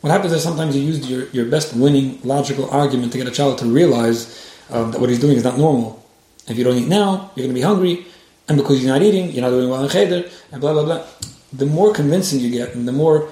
What 0.00 0.10
happens 0.10 0.32
is 0.32 0.42
sometimes 0.42 0.76
you 0.76 0.82
use 0.82 1.10
your, 1.10 1.28
your 1.30 1.46
best 1.46 1.74
winning 1.74 2.20
logical 2.22 2.70
argument 2.70 3.12
to 3.12 3.18
get 3.18 3.26
a 3.26 3.30
child 3.30 3.58
to 3.58 3.66
realize 3.66 4.50
um, 4.70 4.92
that 4.92 5.00
what 5.00 5.10
he's 5.10 5.20
doing 5.20 5.36
is 5.36 5.44
not 5.44 5.58
normal. 5.58 6.02
If 6.48 6.56
you 6.56 6.64
don't 6.64 6.76
eat 6.76 6.88
now, 6.88 7.32
you're 7.34 7.44
going 7.44 7.48
to 7.48 7.54
be 7.54 7.60
hungry, 7.60 8.06
and 8.48 8.56
because 8.56 8.82
you're 8.82 8.92
not 8.92 9.02
eating, 9.02 9.30
you're 9.30 9.42
not 9.42 9.50
doing 9.50 9.68
well 9.68 9.82
in 9.82 9.90
cheder, 9.90 10.28
and 10.52 10.60
blah 10.60 10.72
blah 10.72 10.84
blah. 10.84 11.06
The 11.52 11.66
more 11.66 11.92
convincing 11.92 12.40
you 12.40 12.50
get, 12.50 12.74
and 12.74 12.86
the 12.86 12.92
more 12.92 13.28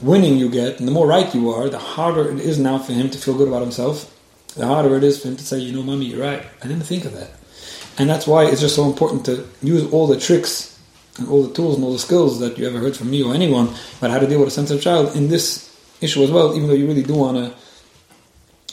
winning 0.00 0.36
you 0.36 0.48
get, 0.48 0.78
and 0.78 0.88
the 0.88 0.92
more 0.92 1.06
right 1.06 1.32
you 1.34 1.50
are, 1.50 1.68
the 1.68 1.78
harder 1.78 2.30
it 2.30 2.40
is 2.40 2.58
now 2.58 2.78
for 2.78 2.92
him 2.92 3.08
to 3.10 3.18
feel 3.18 3.36
good 3.36 3.48
about 3.48 3.62
himself. 3.62 4.08
The 4.56 4.66
harder 4.66 4.96
it 4.96 5.04
is 5.04 5.22
for 5.22 5.28
him 5.28 5.36
to 5.36 5.44
say, 5.44 5.58
you 5.58 5.72
know, 5.72 5.82
mommy, 5.82 6.06
you're 6.06 6.20
right. 6.20 6.44
I 6.62 6.66
didn't 6.66 6.84
think 6.84 7.04
of 7.04 7.12
that. 7.14 7.30
And 7.98 8.10
that's 8.10 8.26
why 8.26 8.46
it's 8.46 8.60
just 8.60 8.74
so 8.74 8.84
important 8.84 9.24
to 9.26 9.46
use 9.62 9.90
all 9.92 10.06
the 10.06 10.18
tricks 10.18 10.78
and 11.18 11.28
all 11.28 11.42
the 11.42 11.54
tools 11.54 11.76
and 11.76 11.84
all 11.84 11.92
the 11.92 11.98
skills 11.98 12.40
that 12.40 12.58
you 12.58 12.66
ever 12.66 12.78
heard 12.78 12.96
from 12.96 13.10
me 13.10 13.22
or 13.22 13.34
anyone 13.34 13.68
about 13.98 14.10
how 14.10 14.18
to 14.18 14.26
deal 14.26 14.40
with 14.40 14.48
a 14.48 14.52
sensitive 14.52 14.82
child 14.82 15.14
in 15.14 15.28
this 15.28 15.70
issue 16.00 16.22
as 16.22 16.30
well, 16.30 16.54
even 16.56 16.68
though 16.68 16.74
you 16.74 16.86
really 16.86 17.02
do 17.02 17.14
want 17.14 17.36
to, 17.36 17.54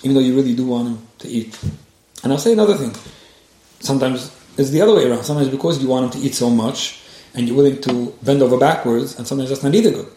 even 0.03 0.15
though 0.15 0.21
you 0.21 0.35
really 0.35 0.55
do 0.55 0.65
want 0.65 0.87
him 0.87 1.07
to 1.19 1.27
eat. 1.27 1.57
And 2.23 2.31
I'll 2.31 2.39
say 2.39 2.53
another 2.53 2.75
thing. 2.75 2.95
Sometimes 3.79 4.35
it's 4.59 4.69
the 4.71 4.81
other 4.81 4.95
way 4.95 5.09
around. 5.09 5.23
Sometimes 5.23 5.49
because 5.49 5.81
you 5.81 5.87
want 5.87 6.05
him 6.05 6.21
to 6.21 6.27
eat 6.27 6.35
so 6.35 6.49
much 6.49 7.01
and 7.33 7.47
you're 7.47 7.55
willing 7.55 7.79
to 7.81 8.13
bend 8.23 8.41
over 8.41 8.57
backwards, 8.57 9.17
and 9.17 9.27
sometimes 9.27 9.49
that's 9.49 9.63
not 9.63 9.75
either 9.75 9.91
good. 9.91 10.07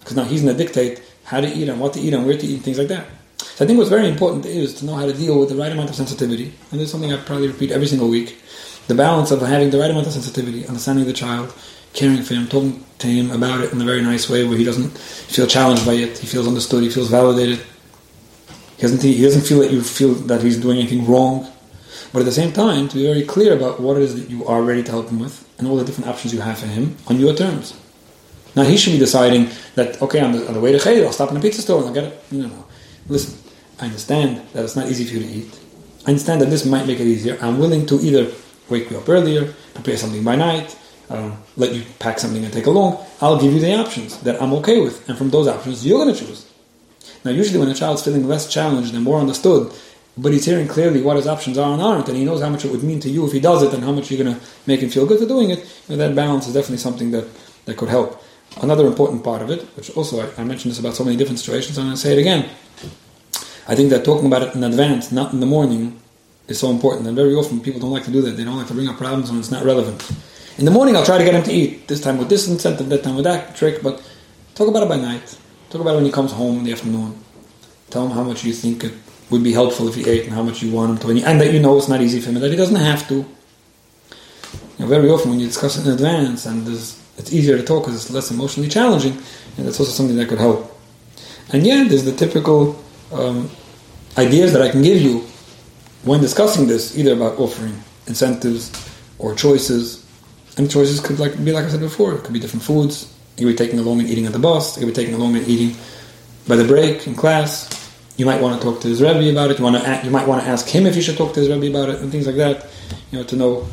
Because 0.00 0.16
now 0.16 0.24
he's 0.24 0.42
going 0.42 0.56
to 0.56 0.62
dictate 0.62 1.02
how 1.24 1.40
to 1.40 1.48
eat 1.48 1.68
and 1.68 1.80
what 1.80 1.92
to 1.94 2.00
eat 2.00 2.12
and 2.14 2.24
where 2.26 2.36
to 2.36 2.46
eat 2.46 2.54
and 2.54 2.64
things 2.64 2.78
like 2.78 2.88
that. 2.88 3.06
So 3.38 3.64
I 3.64 3.66
think 3.66 3.78
what's 3.78 3.90
very 3.90 4.08
important 4.08 4.46
is 4.46 4.74
to 4.74 4.84
know 4.84 4.94
how 4.94 5.06
to 5.06 5.12
deal 5.12 5.38
with 5.38 5.48
the 5.48 5.56
right 5.56 5.72
amount 5.72 5.90
of 5.90 5.96
sensitivity. 5.96 6.52
And 6.70 6.80
this 6.80 6.86
is 6.86 6.90
something 6.90 7.12
I 7.12 7.16
probably 7.18 7.48
repeat 7.48 7.70
every 7.70 7.86
single 7.86 8.08
week. 8.08 8.38
The 8.86 8.94
balance 8.94 9.30
of 9.30 9.40
having 9.40 9.70
the 9.70 9.78
right 9.78 9.90
amount 9.90 10.06
of 10.06 10.12
sensitivity, 10.12 10.66
understanding 10.66 11.06
the 11.06 11.12
child, 11.12 11.54
caring 11.94 12.22
for 12.22 12.34
him, 12.34 12.46
talking 12.48 12.84
to 12.98 13.06
him 13.06 13.30
about 13.30 13.60
it 13.60 13.72
in 13.72 13.80
a 13.80 13.84
very 13.84 14.02
nice 14.02 14.28
way 14.28 14.44
where 14.44 14.58
he 14.58 14.64
doesn't 14.64 14.90
feel 14.98 15.46
challenged 15.46 15.86
by 15.86 15.94
it, 15.94 16.18
he 16.18 16.26
feels 16.26 16.46
understood, 16.46 16.82
he 16.82 16.90
feels 16.90 17.08
validated, 17.08 17.64
he 18.76 18.82
doesn't, 18.82 19.02
he 19.02 19.22
doesn't 19.22 19.42
feel 19.42 19.60
that 19.60 19.70
you 19.70 19.82
feel 19.82 20.14
that 20.14 20.42
he's 20.42 20.60
doing 20.60 20.78
anything 20.78 21.06
wrong. 21.06 21.50
But 22.14 22.20
at 22.20 22.26
the 22.26 22.32
same 22.32 22.52
time, 22.52 22.86
to 22.90 22.94
be 22.94 23.02
very 23.02 23.24
clear 23.24 23.56
about 23.56 23.80
what 23.80 23.96
it 23.96 24.04
is 24.04 24.14
that 24.14 24.30
you 24.30 24.46
are 24.46 24.62
ready 24.62 24.84
to 24.84 24.90
help 24.92 25.08
him 25.08 25.18
with 25.18 25.44
and 25.58 25.66
all 25.66 25.76
the 25.76 25.84
different 25.84 26.08
options 26.08 26.32
you 26.32 26.42
have 26.42 26.56
for 26.56 26.68
him 26.68 26.96
on 27.08 27.18
your 27.18 27.34
terms. 27.34 27.76
Now 28.54 28.62
he 28.62 28.76
should 28.76 28.92
be 28.92 29.00
deciding 29.00 29.50
that, 29.74 30.00
okay, 30.00 30.20
on 30.20 30.30
the, 30.30 30.46
on 30.46 30.54
the 30.54 30.60
way 30.60 30.70
to 30.70 30.78
Cheder, 30.78 31.04
I'll 31.04 31.12
stop 31.12 31.32
in 31.32 31.36
a 31.36 31.40
pizza 31.40 31.60
store 31.60 31.78
and 31.78 31.88
I'll 31.88 31.92
get 31.92 32.04
it. 32.04 32.24
No, 32.30 32.46
no. 32.46 32.66
Listen, 33.08 33.36
I 33.80 33.86
understand 33.86 34.46
that 34.52 34.62
it's 34.62 34.76
not 34.76 34.86
easy 34.88 35.04
for 35.04 35.14
you 35.14 35.20
to 35.26 35.26
eat. 35.26 35.60
I 36.06 36.10
understand 36.10 36.40
that 36.42 36.50
this 36.50 36.64
might 36.64 36.86
make 36.86 37.00
it 37.00 37.06
easier. 37.08 37.36
I'm 37.42 37.58
willing 37.58 37.84
to 37.86 37.96
either 37.96 38.32
wake 38.70 38.92
you 38.92 38.98
up 38.98 39.08
earlier, 39.08 39.52
prepare 39.74 39.96
something 39.96 40.22
by 40.22 40.36
night, 40.36 40.78
um, 41.10 41.36
let 41.56 41.74
you 41.74 41.82
pack 41.98 42.20
something 42.20 42.44
and 42.44 42.54
take 42.54 42.66
along. 42.66 43.04
I'll 43.22 43.40
give 43.40 43.52
you 43.52 43.58
the 43.58 43.74
options 43.74 44.20
that 44.20 44.40
I'm 44.40 44.52
okay 44.52 44.80
with, 44.80 45.08
and 45.08 45.18
from 45.18 45.30
those 45.30 45.48
options, 45.48 45.84
you're 45.84 45.98
going 45.98 46.14
to 46.14 46.24
choose. 46.24 46.48
Now, 47.24 47.32
usually 47.32 47.58
when 47.58 47.70
a 47.70 47.74
child's 47.74 48.04
feeling 48.04 48.28
less 48.28 48.48
challenged 48.48 48.94
and 48.94 49.02
more 49.02 49.18
understood, 49.18 49.72
but 50.16 50.32
he's 50.32 50.44
hearing 50.44 50.68
clearly 50.68 51.02
what 51.02 51.16
his 51.16 51.26
options 51.26 51.58
are 51.58 51.72
and 51.72 51.82
aren't, 51.82 52.08
and 52.08 52.16
he 52.16 52.24
knows 52.24 52.40
how 52.40 52.48
much 52.48 52.64
it 52.64 52.70
would 52.70 52.82
mean 52.82 53.00
to 53.00 53.10
you 53.10 53.26
if 53.26 53.32
he 53.32 53.40
does 53.40 53.62
it 53.62 53.74
and 53.74 53.82
how 53.82 53.92
much 53.92 54.10
you're 54.10 54.22
going 54.22 54.34
to 54.34 54.40
make 54.66 54.80
him 54.80 54.88
feel 54.88 55.06
good 55.06 55.18
for 55.18 55.26
doing 55.26 55.50
it, 55.50 55.58
you 55.88 55.96
know, 55.96 55.96
that 55.96 56.14
balance 56.14 56.46
is 56.46 56.54
definitely 56.54 56.78
something 56.78 57.10
that, 57.10 57.26
that 57.64 57.76
could 57.76 57.88
help. 57.88 58.22
Another 58.62 58.86
important 58.86 59.24
part 59.24 59.42
of 59.42 59.50
it, 59.50 59.62
which 59.76 59.90
also 59.96 60.20
I, 60.20 60.40
I 60.40 60.44
mentioned 60.44 60.70
this 60.70 60.78
about 60.78 60.94
so 60.94 61.04
many 61.04 61.16
different 61.16 61.40
situations, 61.40 61.78
I'm 61.78 61.86
going 61.86 61.96
to 61.96 62.00
say 62.00 62.12
it 62.12 62.20
again. 62.20 62.48
I 63.66 63.74
think 63.74 63.90
that 63.90 64.04
talking 64.04 64.26
about 64.26 64.42
it 64.42 64.54
in 64.54 64.62
advance, 64.62 65.10
not 65.10 65.32
in 65.32 65.40
the 65.40 65.46
morning, 65.46 65.98
is 66.46 66.60
so 66.60 66.70
important. 66.70 67.06
And 67.06 67.16
very 67.16 67.34
often 67.34 67.60
people 67.60 67.80
don't 67.80 67.90
like 67.90 68.04
to 68.04 68.12
do 68.12 68.20
that. 68.22 68.32
They 68.32 68.44
don't 68.44 68.56
like 68.56 68.68
to 68.68 68.74
bring 68.74 68.88
up 68.88 68.98
problems 68.98 69.30
when 69.30 69.40
it's 69.40 69.50
not 69.50 69.64
relevant. 69.64 70.08
In 70.58 70.64
the 70.66 70.70
morning, 70.70 70.94
I'll 70.94 71.04
try 71.04 71.18
to 71.18 71.24
get 71.24 71.34
him 71.34 71.42
to 71.44 71.52
eat. 71.52 71.88
This 71.88 72.00
time 72.00 72.18
with 72.18 72.28
this 72.28 72.46
incentive, 72.46 72.88
that 72.90 73.02
time 73.02 73.16
with 73.16 73.24
that 73.24 73.56
trick. 73.56 73.82
But 73.82 74.06
talk 74.54 74.68
about 74.68 74.82
it 74.82 74.88
by 74.88 74.96
night. 74.96 75.36
Talk 75.70 75.80
about 75.80 75.94
it 75.94 75.96
when 75.96 76.04
he 76.04 76.12
comes 76.12 76.30
home 76.32 76.58
in 76.58 76.64
the 76.64 76.72
afternoon. 76.72 77.18
Tell 77.90 78.06
him 78.06 78.12
how 78.12 78.22
much 78.22 78.44
you 78.44 78.52
think 78.52 78.84
it 78.84 78.92
would 79.34 79.44
be 79.44 79.52
helpful 79.52 79.88
if 79.88 79.94
he 79.94 80.08
ate 80.08 80.24
and 80.24 80.32
how 80.32 80.42
much 80.42 80.62
you 80.62 80.72
want 80.72 80.90
him 80.92 80.98
to. 80.98 81.26
And 81.26 81.40
that 81.40 81.52
you 81.52 81.60
know 81.60 81.76
it's 81.76 81.88
not 81.88 82.00
easy 82.00 82.20
for 82.20 82.30
him 82.30 82.40
that 82.40 82.50
he 82.50 82.56
doesn't 82.56 82.76
have 82.76 83.06
to. 83.08 83.14
You 83.14 83.26
know, 84.78 84.86
very 84.86 85.10
often 85.10 85.30
when 85.30 85.40
you 85.40 85.46
discuss 85.46 85.76
it 85.76 85.86
in 85.86 85.92
advance 85.92 86.46
and 86.46 86.66
it's 86.66 87.32
easier 87.32 87.56
to 87.56 87.62
talk 87.62 87.84
because 87.84 87.96
it's 87.96 88.10
less 88.10 88.30
emotionally 88.30 88.68
challenging, 88.68 89.12
and 89.56 89.66
that's 89.66 89.78
also 89.78 89.92
something 89.92 90.16
that 90.16 90.28
could 90.28 90.38
help. 90.38 90.70
And 91.52 91.66
yeah, 91.66 91.84
there's 91.84 92.04
the 92.04 92.12
typical 92.12 92.82
um, 93.12 93.50
ideas 94.16 94.52
that 94.52 94.62
I 94.62 94.70
can 94.70 94.82
give 94.82 95.00
you 95.00 95.26
when 96.04 96.20
discussing 96.20 96.66
this, 96.66 96.96
either 96.98 97.12
about 97.12 97.38
offering 97.38 97.82
incentives 98.06 98.70
or 99.18 99.34
choices. 99.34 100.04
And 100.56 100.70
choices 100.70 101.00
could 101.00 101.18
like 101.18 101.42
be 101.44 101.52
like 101.52 101.64
I 101.64 101.68
said 101.68 101.80
before, 101.80 102.14
it 102.14 102.24
could 102.24 102.32
be 102.32 102.40
different 102.40 102.62
foods. 102.62 103.12
You 103.36 103.46
could 103.46 103.52
be 103.52 103.64
taking 103.64 103.78
along 103.80 104.00
and 104.00 104.08
eating 104.08 104.26
at 104.26 104.32
the 104.32 104.38
bus. 104.38 104.76
You 104.76 104.86
could 104.86 104.94
be 104.94 105.00
taking 105.00 105.14
along 105.14 105.36
and 105.36 105.46
eating 105.48 105.76
by 106.46 106.56
the 106.56 106.64
break 106.64 107.06
in 107.06 107.14
class. 107.14 107.68
You 108.16 108.26
might 108.26 108.40
want 108.40 108.60
to 108.60 108.64
talk 108.64 108.80
to 108.82 108.88
his 108.88 109.02
rebbe 109.02 109.30
about 109.30 109.50
it. 109.50 109.58
You 109.58 109.64
want 109.64 109.82
to 109.82 110.00
you 110.04 110.10
might 110.10 110.28
want 110.28 110.42
to 110.42 110.48
ask 110.48 110.68
him 110.68 110.86
if 110.86 110.94
you 110.94 111.02
should 111.02 111.16
talk 111.16 111.34
to 111.34 111.40
his 111.40 111.48
rebbe 111.48 111.66
about 111.66 111.88
it 111.88 112.00
and 112.00 112.10
things 112.12 112.26
like 112.26 112.36
that. 112.36 112.66
You 113.10 113.18
know 113.18 113.24
to 113.24 113.36
know 113.36 113.66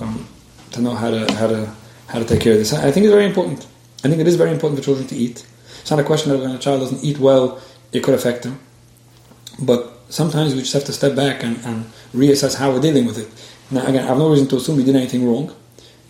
um, 0.00 0.26
to 0.72 0.80
know 0.80 0.94
how 0.94 1.10
to 1.10 1.32
how 1.34 1.46
to 1.46 1.70
how 2.08 2.18
to 2.18 2.24
take 2.24 2.40
care 2.40 2.52
of 2.52 2.58
this. 2.58 2.72
I 2.72 2.90
think 2.90 3.04
it's 3.04 3.12
very 3.12 3.26
important. 3.26 3.66
I 4.04 4.08
think 4.08 4.20
it 4.20 4.26
is 4.26 4.36
very 4.36 4.50
important 4.50 4.78
for 4.78 4.84
children 4.84 5.06
to 5.08 5.16
eat. 5.16 5.46
It's 5.80 5.90
not 5.90 6.00
a 6.00 6.04
question 6.04 6.32
that 6.32 6.38
when 6.38 6.50
a 6.50 6.58
child 6.58 6.80
doesn't 6.80 7.04
eat 7.04 7.18
well, 7.18 7.60
it 7.92 8.02
could 8.02 8.14
affect 8.14 8.44
him. 8.44 8.58
But 9.60 9.92
sometimes 10.08 10.54
we 10.54 10.60
just 10.60 10.72
have 10.74 10.84
to 10.84 10.92
step 10.92 11.16
back 11.16 11.42
and, 11.42 11.56
and 11.64 11.84
reassess 12.14 12.56
how 12.56 12.70
we're 12.70 12.80
dealing 12.80 13.06
with 13.06 13.18
it. 13.18 13.28
Now, 13.70 13.86
again, 13.86 14.04
I 14.04 14.08
have 14.08 14.18
no 14.18 14.30
reason 14.30 14.48
to 14.48 14.56
assume 14.56 14.78
he 14.78 14.84
did 14.84 14.96
anything 14.96 15.26
wrong, 15.26 15.54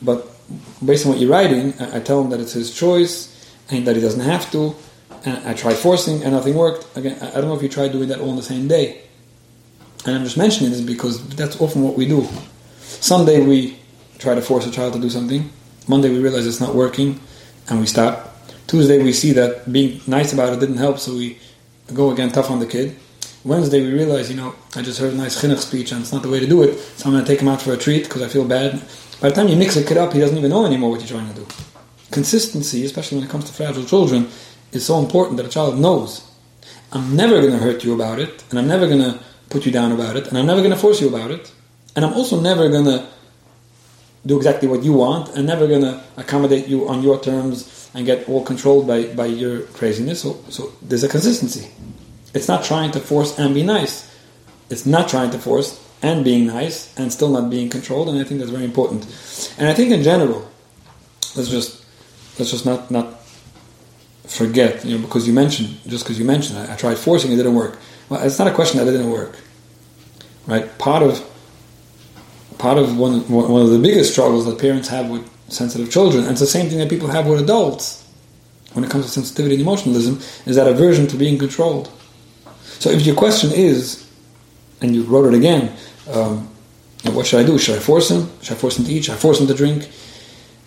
but 0.02 0.28
based 0.84 1.06
on 1.06 1.12
what 1.12 1.20
you're 1.20 1.30
writing, 1.30 1.74
I, 1.80 1.96
I 1.96 2.00
tell 2.00 2.22
him 2.22 2.30
that 2.30 2.40
it's 2.40 2.52
his 2.52 2.74
choice 2.74 3.32
and 3.70 3.86
that 3.86 3.96
he 3.96 4.02
doesn't 4.02 4.20
have 4.20 4.50
to. 4.52 4.74
And 5.26 5.46
I 5.46 5.52
tried 5.52 5.74
forcing 5.74 6.22
and 6.22 6.32
nothing 6.32 6.54
worked. 6.54 6.96
Again, 6.96 7.18
I 7.20 7.32
don't 7.32 7.48
know 7.48 7.56
if 7.56 7.62
you 7.62 7.68
tried 7.68 7.92
doing 7.92 8.08
that 8.08 8.20
all 8.20 8.30
on 8.30 8.36
the 8.36 8.42
same 8.42 8.68
day. 8.68 9.02
And 10.06 10.16
I'm 10.16 10.24
just 10.24 10.38
mentioning 10.38 10.70
this 10.70 10.80
because 10.80 11.28
that's 11.30 11.60
often 11.60 11.82
what 11.82 11.96
we 11.96 12.06
do. 12.06 12.26
Sunday 12.80 13.44
we 13.44 13.76
try 14.18 14.36
to 14.36 14.40
force 14.40 14.66
a 14.66 14.70
child 14.70 14.94
to 14.94 15.00
do 15.00 15.10
something. 15.10 15.50
Monday 15.88 16.10
we 16.10 16.20
realize 16.20 16.46
it's 16.46 16.60
not 16.60 16.74
working 16.74 17.20
and 17.68 17.80
we 17.80 17.86
stop. 17.86 18.36
Tuesday 18.68 19.02
we 19.02 19.12
see 19.12 19.32
that 19.32 19.70
being 19.70 20.00
nice 20.06 20.32
about 20.32 20.52
it 20.52 20.60
didn't 20.60 20.76
help, 20.78 20.98
so 20.98 21.14
we 21.14 21.38
go 21.92 22.10
again 22.10 22.30
tough 22.30 22.50
on 22.50 22.60
the 22.60 22.66
kid. 22.66 22.96
Wednesday 23.44 23.80
we 23.80 23.92
realize, 23.92 24.30
you 24.30 24.36
know, 24.36 24.54
I 24.74 24.82
just 24.82 25.00
heard 25.00 25.12
a 25.12 25.16
nice 25.16 25.40
chinuch 25.40 25.58
speech 25.58 25.92
and 25.92 26.02
it's 26.02 26.12
not 26.12 26.22
the 26.22 26.28
way 26.28 26.40
to 26.40 26.46
do 26.46 26.62
it, 26.62 26.78
so 26.78 27.06
I'm 27.06 27.12
going 27.12 27.24
to 27.24 27.30
take 27.30 27.40
him 27.40 27.48
out 27.48 27.62
for 27.62 27.72
a 27.72 27.76
treat 27.76 28.04
because 28.04 28.22
I 28.22 28.28
feel 28.28 28.44
bad. 28.44 28.80
By 29.20 29.28
the 29.28 29.34
time 29.34 29.48
you 29.48 29.56
mix 29.56 29.76
a 29.76 29.84
kid 29.84 29.96
up, 29.96 30.12
he 30.12 30.20
doesn't 30.20 30.36
even 30.36 30.50
know 30.50 30.66
anymore 30.66 30.90
what 30.90 31.00
you're 31.00 31.08
trying 31.08 31.32
to 31.32 31.40
do. 31.40 31.46
Consistency, 32.10 32.84
especially 32.84 33.18
when 33.18 33.26
it 33.26 33.30
comes 33.30 33.44
to 33.44 33.52
fragile 33.52 33.84
children, 33.84 34.28
is 34.72 34.84
so 34.84 34.98
important 34.98 35.36
that 35.36 35.46
a 35.46 35.48
child 35.48 35.78
knows. 35.78 36.30
I'm 36.92 37.16
never 37.16 37.40
going 37.40 37.52
to 37.52 37.58
hurt 37.58 37.84
you 37.84 37.94
about 37.94 38.18
it, 38.18 38.44
and 38.50 38.58
I'm 38.58 38.68
never 38.68 38.86
going 38.86 39.00
to 39.00 39.20
put 39.50 39.66
you 39.66 39.72
down 39.72 39.92
about 39.92 40.16
it, 40.16 40.28
and 40.28 40.38
I'm 40.38 40.46
never 40.46 40.60
going 40.60 40.72
to 40.72 40.78
force 40.78 41.00
you 41.00 41.08
about 41.08 41.30
it, 41.30 41.52
and 41.94 42.04
I'm 42.04 42.14
also 42.14 42.40
never 42.40 42.68
going 42.68 42.84
to 42.84 43.06
do 44.24 44.36
exactly 44.36 44.68
what 44.68 44.82
you 44.82 44.92
want, 44.92 45.34
and 45.36 45.46
never 45.46 45.66
going 45.66 45.82
to 45.82 46.02
accommodate 46.16 46.66
you 46.66 46.88
on 46.88 47.02
your 47.02 47.20
terms 47.20 47.90
and 47.94 48.04
get 48.04 48.28
all 48.28 48.44
controlled 48.44 48.86
by, 48.86 49.04
by 49.14 49.26
your 49.26 49.62
craziness. 49.62 50.22
So, 50.22 50.42
so 50.48 50.72
there's 50.82 51.04
a 51.04 51.08
consistency. 51.08 51.70
It's 52.34 52.48
not 52.48 52.64
trying 52.64 52.90
to 52.92 53.00
force 53.00 53.38
and 53.38 53.54
be 53.54 53.62
nice. 53.62 54.12
It's 54.68 54.84
not 54.84 55.08
trying 55.08 55.30
to 55.30 55.38
force 55.38 55.82
and 56.02 56.24
being 56.24 56.46
nice 56.46 56.96
and 56.98 57.12
still 57.12 57.30
not 57.30 57.50
being 57.50 57.70
controlled, 57.70 58.08
and 58.08 58.18
I 58.18 58.24
think 58.24 58.40
that's 58.40 58.50
very 58.50 58.64
important. 58.64 59.04
And 59.58 59.68
I 59.68 59.74
think 59.74 59.92
in 59.92 60.02
general, 60.02 60.46
let's 61.36 61.48
just 61.48 61.84
let's 62.38 62.50
just 62.50 62.66
not 62.66 62.90
not 62.90 63.25
forget, 64.26 64.84
you 64.84 64.96
know, 64.96 65.04
because 65.04 65.26
you 65.26 65.32
mentioned 65.32 65.78
just 65.86 66.04
because 66.04 66.18
you 66.18 66.24
mentioned 66.24 66.58
I, 66.58 66.74
I 66.74 66.76
tried 66.76 66.98
forcing 66.98 67.32
it 67.32 67.36
didn't 67.36 67.54
work. 67.54 67.78
Well, 68.08 68.22
it's 68.22 68.38
not 68.38 68.48
a 68.48 68.54
question 68.54 68.78
that 68.78 68.88
it 68.88 68.92
didn't 68.92 69.10
work, 69.10 69.38
right? 70.46 70.76
Part 70.78 71.02
of 71.02 71.24
part 72.58 72.78
of 72.78 72.96
one 72.96 73.20
one 73.30 73.62
of 73.62 73.70
the 73.70 73.78
biggest 73.78 74.12
struggles 74.12 74.44
that 74.46 74.58
parents 74.58 74.88
have 74.88 75.10
with 75.10 75.28
sensitive 75.48 75.90
children, 75.90 76.24
and 76.24 76.32
it's 76.32 76.40
the 76.40 76.46
same 76.46 76.68
thing 76.68 76.78
that 76.78 76.90
people 76.90 77.08
have 77.08 77.26
with 77.26 77.40
adults 77.40 78.04
when 78.76 78.84
it 78.84 78.90
comes 78.90 79.06
to 79.06 79.10
sensitivity 79.10 79.54
and 79.54 79.62
emotionalism, 79.62 80.20
is 80.44 80.56
that 80.56 80.68
aversion 80.68 81.06
to 81.06 81.16
being 81.16 81.38
controlled. 81.38 81.90
So 82.78 82.90
if 82.90 83.06
your 83.06 83.16
question 83.16 83.50
is, 83.52 84.06
and 84.82 84.94
you 84.94 85.02
wrote 85.04 85.32
it 85.32 85.34
again, 85.34 85.74
um, 86.12 86.50
what 87.04 87.26
should 87.26 87.40
I 87.40 87.46
do? 87.46 87.58
Should 87.58 87.76
I 87.76 87.80
force 87.80 88.10
him? 88.10 88.28
Should 88.42 88.58
I 88.58 88.60
force 88.60 88.78
him 88.78 88.84
to 88.84 88.92
eat? 88.92 89.06
Should 89.06 89.14
I 89.14 89.16
force 89.16 89.40
him 89.40 89.46
to 89.46 89.54
drink? 89.54 89.88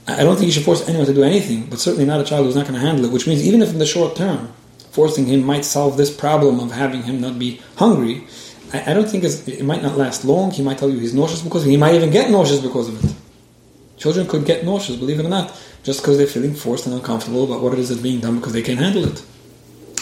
I 0.10 0.24
don't 0.24 0.36
think 0.36 0.48
you 0.48 0.52
should 0.52 0.64
force 0.64 0.88
anyone 0.88 1.06
to 1.08 1.14
do 1.14 1.24
anything, 1.24 1.66
but 1.66 1.80
certainly 1.80 2.06
not 2.06 2.22
a 2.22 2.24
child 2.24 2.46
who's 2.46 2.56
not 2.56 2.66
going 2.68 2.80
to 2.80 2.86
handle 2.86 3.06
it, 3.06 3.12
which 3.12 3.28
means 3.28 3.46
even 3.46 3.62
if 3.62 3.70
in 3.70 3.80
the 3.80 3.86
short 3.86 4.16
term, 4.16 4.54
forcing 4.92 5.26
him 5.26 5.44
might 5.44 5.66
solve 5.66 5.98
this 5.98 6.16
problem 6.16 6.60
of 6.60 6.72
having 6.72 7.04
him 7.04 7.22
not 7.22 7.38
be 7.38 7.62
hungry, 7.76 8.24
I, 8.74 8.92
I 8.92 8.94
don't 8.94 9.10
think 9.10 9.24
it 9.24 9.64
might 9.64 9.84
not 9.84 9.98
last 9.98 10.26
long. 10.26 10.52
He 10.52 10.64
might 10.64 10.78
tell 10.78 10.90
you 10.90 11.00
he's 11.00 11.14
nauseous 11.14 11.42
because 11.42 11.64
he 11.64 11.78
might 11.78 11.96
even 11.96 12.12
get 12.12 12.32
nauseous 12.32 12.60
because 12.60 12.90
of 12.90 13.04
it. 13.04 13.14
Children 13.98 14.28
could 14.28 14.46
get 14.46 14.64
nauseous, 14.64 14.98
believe 14.98 15.20
it 15.20 15.26
or 15.26 15.30
not, 15.30 15.60
just 15.84 16.02
because 16.02 16.18
they're 16.18 16.28
feeling 16.28 16.54
forced 16.54 16.86
and 16.86 16.96
uncomfortable 16.96 17.44
about 17.44 17.62
what 17.62 17.74
it 17.74 17.80
is 17.80 17.90
that's 17.90 18.02
being 18.02 18.22
done 18.22 18.38
because 18.38 18.54
they 18.54 18.62
can't 18.62 18.80
handle 18.80 19.04
it. 19.06 19.24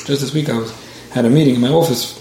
Just 0.05 0.21
this 0.21 0.33
week 0.33 0.49
I 0.49 0.57
was 0.57 0.71
had 1.11 1.25
a 1.25 1.29
meeting 1.29 1.55
in 1.55 1.61
my 1.61 1.69
office 1.69 2.15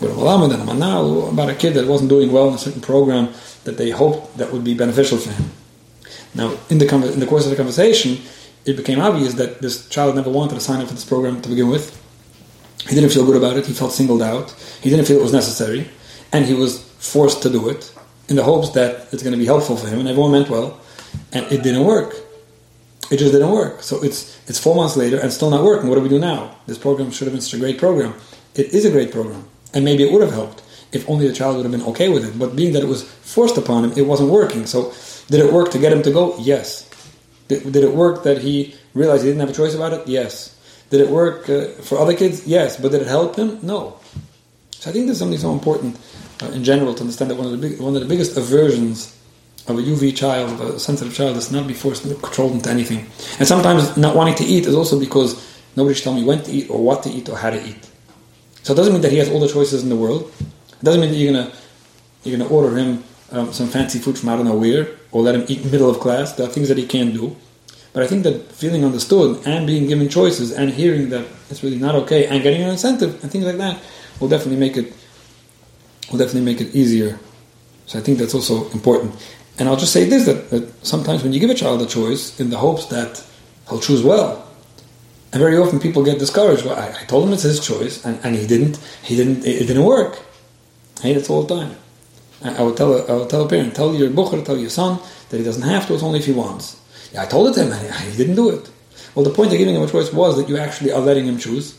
with 0.00 0.10
a 0.10 0.14
Malamed 0.14 0.52
and 0.52 0.62
a 0.62 0.66
Manal 0.66 1.32
about 1.32 1.48
a 1.48 1.54
kid 1.54 1.74
that 1.74 1.86
wasn't 1.86 2.10
doing 2.10 2.30
well 2.30 2.48
in 2.48 2.54
a 2.54 2.58
certain 2.58 2.82
program 2.82 3.32
that 3.64 3.78
they 3.78 3.90
hoped 3.90 4.36
that 4.36 4.52
would 4.52 4.64
be 4.64 4.74
beneficial 4.74 5.18
for 5.18 5.30
him. 5.30 5.50
Now, 6.34 6.56
in 6.68 6.78
the, 6.78 7.12
in 7.12 7.20
the 7.20 7.26
course 7.26 7.44
of 7.44 7.50
the 7.50 7.56
conversation, 7.56 8.18
it 8.64 8.76
became 8.76 9.00
obvious 9.00 9.34
that 9.34 9.60
this 9.60 9.88
child 9.88 10.14
never 10.16 10.30
wanted 10.30 10.54
to 10.54 10.60
sign 10.60 10.80
up 10.80 10.88
for 10.88 10.94
this 10.94 11.04
program 11.04 11.40
to 11.42 11.48
begin 11.48 11.68
with. 11.68 11.96
He 12.88 12.94
didn't 12.94 13.10
feel 13.10 13.26
good 13.26 13.36
about 13.36 13.56
it. 13.56 13.66
He 13.66 13.72
felt 13.72 13.92
singled 13.92 14.22
out. 14.22 14.50
He 14.82 14.90
didn't 14.90 15.06
feel 15.06 15.18
it 15.18 15.22
was 15.22 15.32
necessary. 15.32 15.88
And 16.32 16.44
he 16.44 16.54
was 16.54 16.82
forced 16.98 17.42
to 17.42 17.50
do 17.50 17.68
it 17.68 17.92
in 18.28 18.36
the 18.36 18.44
hopes 18.44 18.70
that 18.70 19.12
it's 19.12 19.22
going 19.22 19.32
to 19.32 19.38
be 19.38 19.46
helpful 19.46 19.76
for 19.76 19.88
him. 19.88 19.98
And 19.98 20.08
everyone 20.08 20.32
meant 20.32 20.48
well. 20.48 20.80
And 21.32 21.44
it 21.46 21.62
didn't 21.62 21.84
work. 21.84 22.14
It 23.10 23.18
just 23.18 23.32
didn't 23.32 23.50
work. 23.50 23.82
So 23.82 24.02
it's 24.02 24.38
it's 24.48 24.58
four 24.58 24.76
months 24.76 24.96
later 24.96 25.18
and 25.18 25.32
still 25.32 25.50
not 25.50 25.64
working. 25.64 25.88
What 25.88 25.96
do 25.96 26.02
we 26.02 26.08
do 26.08 26.20
now? 26.20 26.54
This 26.66 26.78
program 26.78 27.10
should 27.10 27.26
have 27.26 27.34
been 27.34 27.40
such 27.40 27.54
a 27.54 27.58
great 27.58 27.76
program. 27.76 28.14
It 28.54 28.72
is 28.72 28.84
a 28.84 28.90
great 28.90 29.10
program, 29.10 29.48
and 29.74 29.84
maybe 29.84 30.04
it 30.04 30.12
would 30.12 30.22
have 30.22 30.32
helped 30.32 30.62
if 30.92 31.08
only 31.08 31.26
the 31.26 31.34
child 31.34 31.56
would 31.56 31.64
have 31.64 31.72
been 31.72 31.82
okay 31.90 32.08
with 32.08 32.24
it. 32.24 32.38
But 32.38 32.54
being 32.54 32.72
that 32.74 32.82
it 32.82 32.88
was 32.88 33.02
forced 33.02 33.56
upon 33.56 33.84
him, 33.84 33.92
it 33.96 34.06
wasn't 34.06 34.30
working. 34.30 34.66
So 34.66 34.90
did 35.30 35.40
it 35.40 35.52
work 35.52 35.70
to 35.70 35.78
get 35.78 35.92
him 35.92 36.02
to 36.02 36.10
go? 36.10 36.36
Yes. 36.38 36.90
Did, 37.48 37.72
did 37.72 37.84
it 37.84 37.92
work 37.92 38.24
that 38.24 38.38
he 38.38 38.74
realized 38.94 39.22
he 39.22 39.30
didn't 39.30 39.40
have 39.40 39.50
a 39.50 39.54
choice 39.54 39.74
about 39.74 39.92
it? 39.92 40.06
Yes. 40.06 40.56
Did 40.90 41.00
it 41.00 41.08
work 41.08 41.48
uh, 41.48 41.68
for 41.82 41.98
other 41.98 42.16
kids? 42.16 42.46
Yes. 42.46 42.76
But 42.80 42.92
did 42.92 43.02
it 43.02 43.06
help 43.06 43.36
him? 43.36 43.58
No. 43.62 43.98
So 44.70 44.90
I 44.90 44.92
think 44.92 45.06
there's 45.06 45.18
something 45.18 45.38
so 45.38 45.52
important 45.52 45.98
uh, 46.42 46.46
in 46.46 46.64
general 46.64 46.94
to 46.94 47.00
understand 47.00 47.30
that 47.30 47.36
one 47.36 47.46
of 47.46 47.52
the 47.52 47.58
big, 47.58 47.80
one 47.80 47.94
of 47.94 48.02
the 48.02 48.08
biggest 48.08 48.36
aversions 48.36 49.16
of 49.68 49.78
a 49.78 49.82
UV 49.82 50.16
child, 50.16 50.60
a 50.60 50.80
sensitive 50.80 51.14
child, 51.14 51.36
is 51.36 51.52
not 51.52 51.66
be 51.68 51.74
forced 51.74 52.04
and 52.04 52.20
controlled 52.22 52.52
into 52.52 52.70
anything. 52.70 53.06
And 53.38 53.46
sometimes 53.46 53.96
not 53.96 54.16
wanting 54.16 54.34
to 54.36 54.44
eat 54.44 54.66
is 54.66 54.74
also 54.74 54.98
because 54.98 55.38
nobody 55.76 55.94
should 55.94 56.04
tell 56.04 56.14
me 56.14 56.24
when 56.24 56.42
to 56.42 56.50
eat 56.50 56.70
or 56.70 56.82
what 56.82 57.02
to 57.04 57.10
eat 57.10 57.28
or 57.28 57.36
how 57.36 57.50
to 57.50 57.64
eat. 57.64 57.88
So 58.62 58.72
it 58.72 58.76
doesn't 58.76 58.92
mean 58.92 59.02
that 59.02 59.12
he 59.12 59.18
has 59.18 59.30
all 59.30 59.40
the 59.40 59.48
choices 59.48 59.82
in 59.82 59.88
the 59.90 59.96
world. 59.96 60.32
It 60.40 60.84
doesn't 60.84 61.00
mean 61.00 61.10
that 61.10 61.16
you're 61.16 61.32
gonna 61.32 61.52
you're 62.24 62.38
gonna 62.38 62.50
order 62.50 62.76
him 62.76 63.04
um, 63.32 63.52
some 63.52 63.68
fancy 63.68 63.98
food 63.98 64.18
from 64.18 64.30
I 64.30 64.36
don't 64.36 64.44
know 64.44 64.56
where 64.56 64.99
or 65.12 65.22
let 65.22 65.34
him 65.34 65.44
eat 65.48 65.64
middle 65.64 65.90
of 65.90 66.00
class. 66.00 66.32
There 66.32 66.46
are 66.46 66.50
things 66.50 66.68
that 66.68 66.78
he 66.78 66.86
can't 66.86 67.12
do. 67.12 67.36
But 67.92 68.04
I 68.04 68.06
think 68.06 68.22
that 68.22 68.52
feeling 68.52 68.84
understood 68.84 69.44
and 69.46 69.66
being 69.66 69.86
given 69.86 70.08
choices 70.08 70.52
and 70.52 70.70
hearing 70.70 71.08
that 71.10 71.26
it's 71.50 71.62
really 71.64 71.78
not 71.78 71.94
okay 71.96 72.26
and 72.26 72.42
getting 72.42 72.62
an 72.62 72.70
incentive 72.70 73.20
and 73.22 73.32
things 73.32 73.44
like 73.44 73.56
that 73.56 73.80
will 74.20 74.28
definitely 74.28 74.60
make 74.60 74.76
it 74.76 74.94
will 76.10 76.18
definitely 76.18 76.42
make 76.52 76.60
it 76.60 76.74
easier. 76.74 77.18
So 77.86 77.98
I 77.98 78.02
think 78.02 78.18
that's 78.18 78.34
also 78.34 78.70
important. 78.70 79.14
And 79.58 79.68
I'll 79.68 79.76
just 79.76 79.92
say 79.92 80.04
this 80.04 80.26
that, 80.26 80.50
that 80.50 80.86
sometimes 80.86 81.22
when 81.22 81.32
you 81.32 81.40
give 81.40 81.50
a 81.50 81.54
child 81.54 81.82
a 81.82 81.86
choice 81.86 82.38
in 82.38 82.50
the 82.50 82.56
hopes 82.56 82.86
that 82.86 83.24
he'll 83.68 83.80
choose 83.80 84.02
well, 84.02 84.46
and 85.32 85.40
very 85.40 85.56
often 85.56 85.78
people 85.78 86.04
get 86.04 86.18
discouraged. 86.18 86.64
Well, 86.64 86.76
I, 86.76 86.88
I 86.88 87.04
told 87.04 87.26
him 87.26 87.32
it's 87.32 87.42
his 87.42 87.64
choice, 87.64 88.04
and, 88.04 88.18
and 88.24 88.34
he 88.34 88.46
didn't. 88.46 88.78
He 89.02 89.16
didn't. 89.16 89.44
It, 89.44 89.62
it 89.62 89.66
didn't 89.66 89.84
work. 89.84 90.18
Hey, 91.00 91.12
that's 91.12 91.30
all 91.30 91.42
the 91.42 91.54
time. 91.54 91.76
I, 92.42 92.62
would 92.62 92.76
tell 92.76 93.10
I 93.10 93.14
would 93.14 93.30
tell 93.30 93.44
a 93.44 93.48
parent, 93.48 93.74
tell 93.74 93.94
your 93.94 94.10
bucher, 94.10 94.42
tell 94.42 94.58
your 94.58 94.70
son 94.70 94.98
that 95.28 95.38
he 95.38 95.44
doesn't 95.44 95.62
have 95.62 95.86
to. 95.86 95.94
It's 95.94 96.02
only 96.02 96.20
if 96.20 96.26
he 96.26 96.32
wants. 96.32 96.80
Yeah, 97.12 97.22
I 97.22 97.26
told 97.26 97.48
it 97.48 97.54
to 97.54 97.64
him, 97.64 97.72
and 97.72 98.10
he 98.10 98.16
didn't 98.16 98.36
do 98.36 98.50
it. 98.50 98.70
Well, 99.14 99.24
the 99.24 99.32
point 99.32 99.52
of 99.52 99.58
giving 99.58 99.74
him 99.74 99.82
a 99.82 99.88
choice 99.88 100.12
was 100.12 100.36
that 100.36 100.48
you 100.48 100.56
actually 100.56 100.92
are 100.92 101.00
letting 101.00 101.26
him 101.26 101.38
choose. 101.38 101.76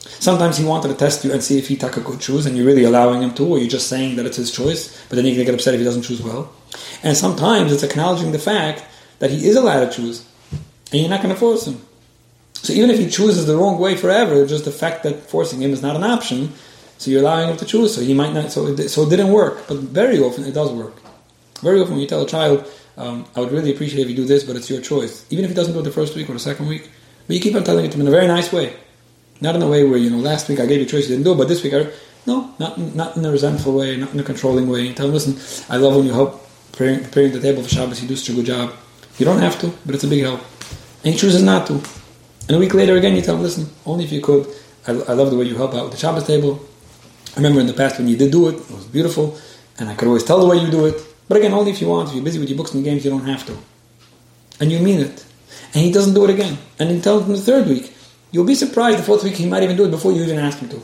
Sometimes 0.00 0.56
he 0.56 0.64
wanted 0.64 0.88
to 0.88 0.94
test 0.94 1.24
you 1.24 1.32
and 1.32 1.42
see 1.42 1.58
if 1.58 1.68
he 1.68 1.76
taka 1.76 2.00
could 2.00 2.20
choose, 2.20 2.46
and 2.46 2.56
you're 2.56 2.66
really 2.66 2.84
allowing 2.84 3.22
him 3.22 3.34
to, 3.34 3.46
or 3.46 3.58
you're 3.58 3.68
just 3.68 3.88
saying 3.88 4.16
that 4.16 4.26
it's 4.26 4.36
his 4.36 4.50
choice, 4.50 5.06
but 5.08 5.16
then 5.16 5.24
you're 5.24 5.34
going 5.34 5.46
to 5.46 5.52
get 5.52 5.54
upset 5.54 5.74
if 5.74 5.80
he 5.80 5.84
doesn't 5.84 6.02
choose 6.02 6.22
well. 6.22 6.52
And 7.02 7.16
sometimes 7.16 7.72
it's 7.72 7.82
acknowledging 7.82 8.32
the 8.32 8.38
fact 8.38 8.84
that 9.18 9.30
he 9.30 9.48
is 9.48 9.56
allowed 9.56 9.90
to 9.90 9.96
choose, 9.96 10.26
and 10.92 11.00
you're 11.00 11.10
not 11.10 11.22
going 11.22 11.34
to 11.34 11.40
force 11.40 11.66
him. 11.66 11.80
So 12.54 12.72
even 12.72 12.90
if 12.90 12.98
he 12.98 13.08
chooses 13.08 13.46
the 13.46 13.56
wrong 13.56 13.78
way 13.78 13.96
forever, 13.96 14.46
just 14.46 14.64
the 14.64 14.72
fact 14.72 15.02
that 15.04 15.28
forcing 15.28 15.62
him 15.62 15.72
is 15.72 15.82
not 15.82 15.96
an 15.96 16.04
option, 16.04 16.52
so 16.98 17.10
you're 17.10 17.22
allowing 17.22 17.48
him 17.48 17.56
to 17.56 17.64
choose. 17.64 17.94
So 17.94 18.00
he 18.02 18.12
might 18.12 18.32
not. 18.34 18.52
So 18.52 18.66
it, 18.66 18.88
so 18.88 19.02
it 19.02 19.10
didn't 19.10 19.32
work, 19.32 19.66
but 19.68 19.78
very 19.78 20.18
often 20.20 20.44
it 20.44 20.52
does 20.52 20.70
work. 20.70 20.94
Very 21.62 21.80
often 21.80 21.94
when 21.94 22.02
you 22.02 22.08
tell 22.08 22.22
a 22.22 22.26
child, 22.26 22.64
um, 22.96 23.24
"I 23.34 23.40
would 23.40 23.52
really 23.52 23.72
appreciate 23.72 24.02
if 24.02 24.10
you 24.10 24.16
do 24.16 24.24
this, 24.24 24.44
but 24.44 24.56
it's 24.56 24.68
your 24.68 24.80
choice," 24.80 25.24
even 25.30 25.44
if 25.44 25.50
he 25.50 25.54
doesn't 25.54 25.72
do 25.72 25.80
it 25.80 25.84
the 25.84 25.90
first 25.90 26.14
week 26.14 26.28
or 26.28 26.34
the 26.34 26.38
second 26.50 26.66
week, 26.68 26.90
but 27.26 27.34
you 27.34 27.40
keep 27.40 27.54
on 27.54 27.64
telling 27.64 27.84
it 27.84 27.90
to 27.92 27.96
him 27.96 28.02
in 28.02 28.08
a 28.08 28.16
very 28.18 28.26
nice 28.26 28.52
way, 28.52 28.72
not 29.40 29.56
in 29.56 29.62
a 29.62 29.68
way 29.68 29.84
where 29.84 29.98
you 29.98 30.10
know 30.10 30.18
last 30.18 30.48
week 30.48 30.60
I 30.60 30.66
gave 30.66 30.80
you 30.80 30.86
a 30.86 30.88
choice 30.88 31.08
you 31.08 31.14
didn't 31.14 31.24
do 31.24 31.32
it, 31.32 31.38
but 31.38 31.48
this 31.48 31.62
week 31.62 31.74
I 31.74 31.86
no, 32.26 32.50
not 32.58 32.76
not 32.94 33.16
in 33.16 33.24
a 33.24 33.30
resentful 33.30 33.72
way, 33.72 33.96
not 33.96 34.12
in 34.12 34.20
a 34.20 34.22
controlling 34.22 34.68
way. 34.68 34.82
You 34.82 34.92
tell 34.92 35.06
him, 35.06 35.14
"Listen, 35.14 35.38
I 35.70 35.78
love 35.78 35.96
when 35.96 36.06
you 36.06 36.12
help 36.12 36.46
preparing, 36.72 37.00
preparing 37.02 37.32
the 37.32 37.40
table 37.40 37.62
for 37.62 37.68
Shabbos. 37.68 38.02
You 38.02 38.08
do 38.08 38.16
such 38.16 38.30
a 38.30 38.36
good 38.38 38.46
job. 38.46 38.72
You 39.18 39.24
don't 39.24 39.40
have 39.40 39.58
to, 39.60 39.72
but 39.86 39.94
it's 39.94 40.04
a 40.04 40.08
big 40.08 40.22
help." 40.22 40.40
And 41.04 41.14
he 41.14 41.18
chooses 41.18 41.42
not 41.42 41.66
to. 41.68 41.80
And 42.48 42.56
a 42.56 42.58
week 42.58 42.74
later 42.74 42.96
again, 42.96 43.14
you 43.16 43.22
tell 43.22 43.36
him, 43.36 43.42
"Listen, 43.42 43.68
only 43.86 44.04
if 44.04 44.12
you 44.12 44.20
could. 44.20 44.46
I, 44.86 44.92
I 44.92 45.12
love 45.14 45.30
the 45.30 45.36
way 45.36 45.46
you 45.46 45.56
help 45.56 45.74
out 45.74 45.84
with 45.84 45.92
the 45.92 45.98
Shabbos 45.98 46.24
table. 46.24 46.60
I 47.38 47.40
remember 47.40 47.60
in 47.60 47.68
the 47.68 47.72
past 47.72 47.98
when 47.98 48.08
you 48.08 48.16
did 48.16 48.32
do 48.32 48.48
it, 48.48 48.56
it 48.56 48.68
was 48.68 48.86
beautiful, 48.86 49.38
and 49.78 49.88
I 49.88 49.94
could 49.94 50.08
always 50.08 50.24
tell 50.24 50.40
the 50.40 50.46
way 50.46 50.56
you 50.56 50.72
do 50.72 50.86
it. 50.86 51.00
But 51.28 51.36
again, 51.36 51.52
only 51.52 51.70
if 51.70 51.80
you 51.80 51.86
want. 51.86 52.08
If 52.08 52.16
you're 52.16 52.24
busy 52.24 52.40
with 52.40 52.48
your 52.48 52.58
books 52.58 52.74
and 52.74 52.82
games, 52.82 53.04
you 53.04 53.12
don't 53.12 53.26
have 53.26 53.46
to. 53.46 53.56
And 54.58 54.72
you 54.72 54.80
mean 54.80 54.98
it. 54.98 55.24
And 55.72 55.84
he 55.84 55.92
doesn't 55.92 56.14
do 56.14 56.24
it 56.24 56.30
again. 56.30 56.58
And 56.80 56.90
he 56.90 57.00
tells 57.00 57.26
him 57.26 57.32
the 57.34 57.40
third 57.40 57.68
week. 57.68 57.94
You'll 58.32 58.44
be 58.44 58.56
surprised 58.56 58.98
the 58.98 59.04
fourth 59.04 59.22
week 59.22 59.34
he 59.34 59.46
might 59.46 59.62
even 59.62 59.76
do 59.76 59.84
it 59.84 59.92
before 59.92 60.10
you 60.10 60.24
even 60.24 60.36
ask 60.36 60.58
him 60.58 60.68
to. 60.70 60.82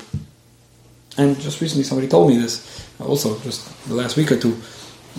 And 1.18 1.40
just 1.40 1.60
recently 1.60 1.82
somebody 1.82 2.06
told 2.06 2.28
me 2.28 2.38
this, 2.38 2.88
also 3.00 3.36
just 3.40 3.66
the 3.88 3.94
last 3.94 4.16
week 4.16 4.30
or 4.30 4.38
two, 4.38 4.56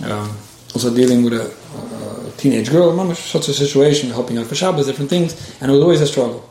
um, 0.04 0.34
also 0.72 0.94
dealing 0.94 1.22
with 1.22 1.34
a, 1.34 1.52
a 2.28 2.30
teenage 2.38 2.70
girl, 2.70 3.14
such 3.14 3.48
a 3.48 3.52
situation, 3.52 4.08
helping 4.08 4.38
out 4.38 4.46
for 4.46 4.54
Shabbos, 4.54 4.86
different 4.86 5.10
things, 5.10 5.54
and 5.60 5.70
it 5.70 5.74
was 5.74 5.82
always 5.82 6.00
a 6.00 6.06
struggle. 6.06 6.48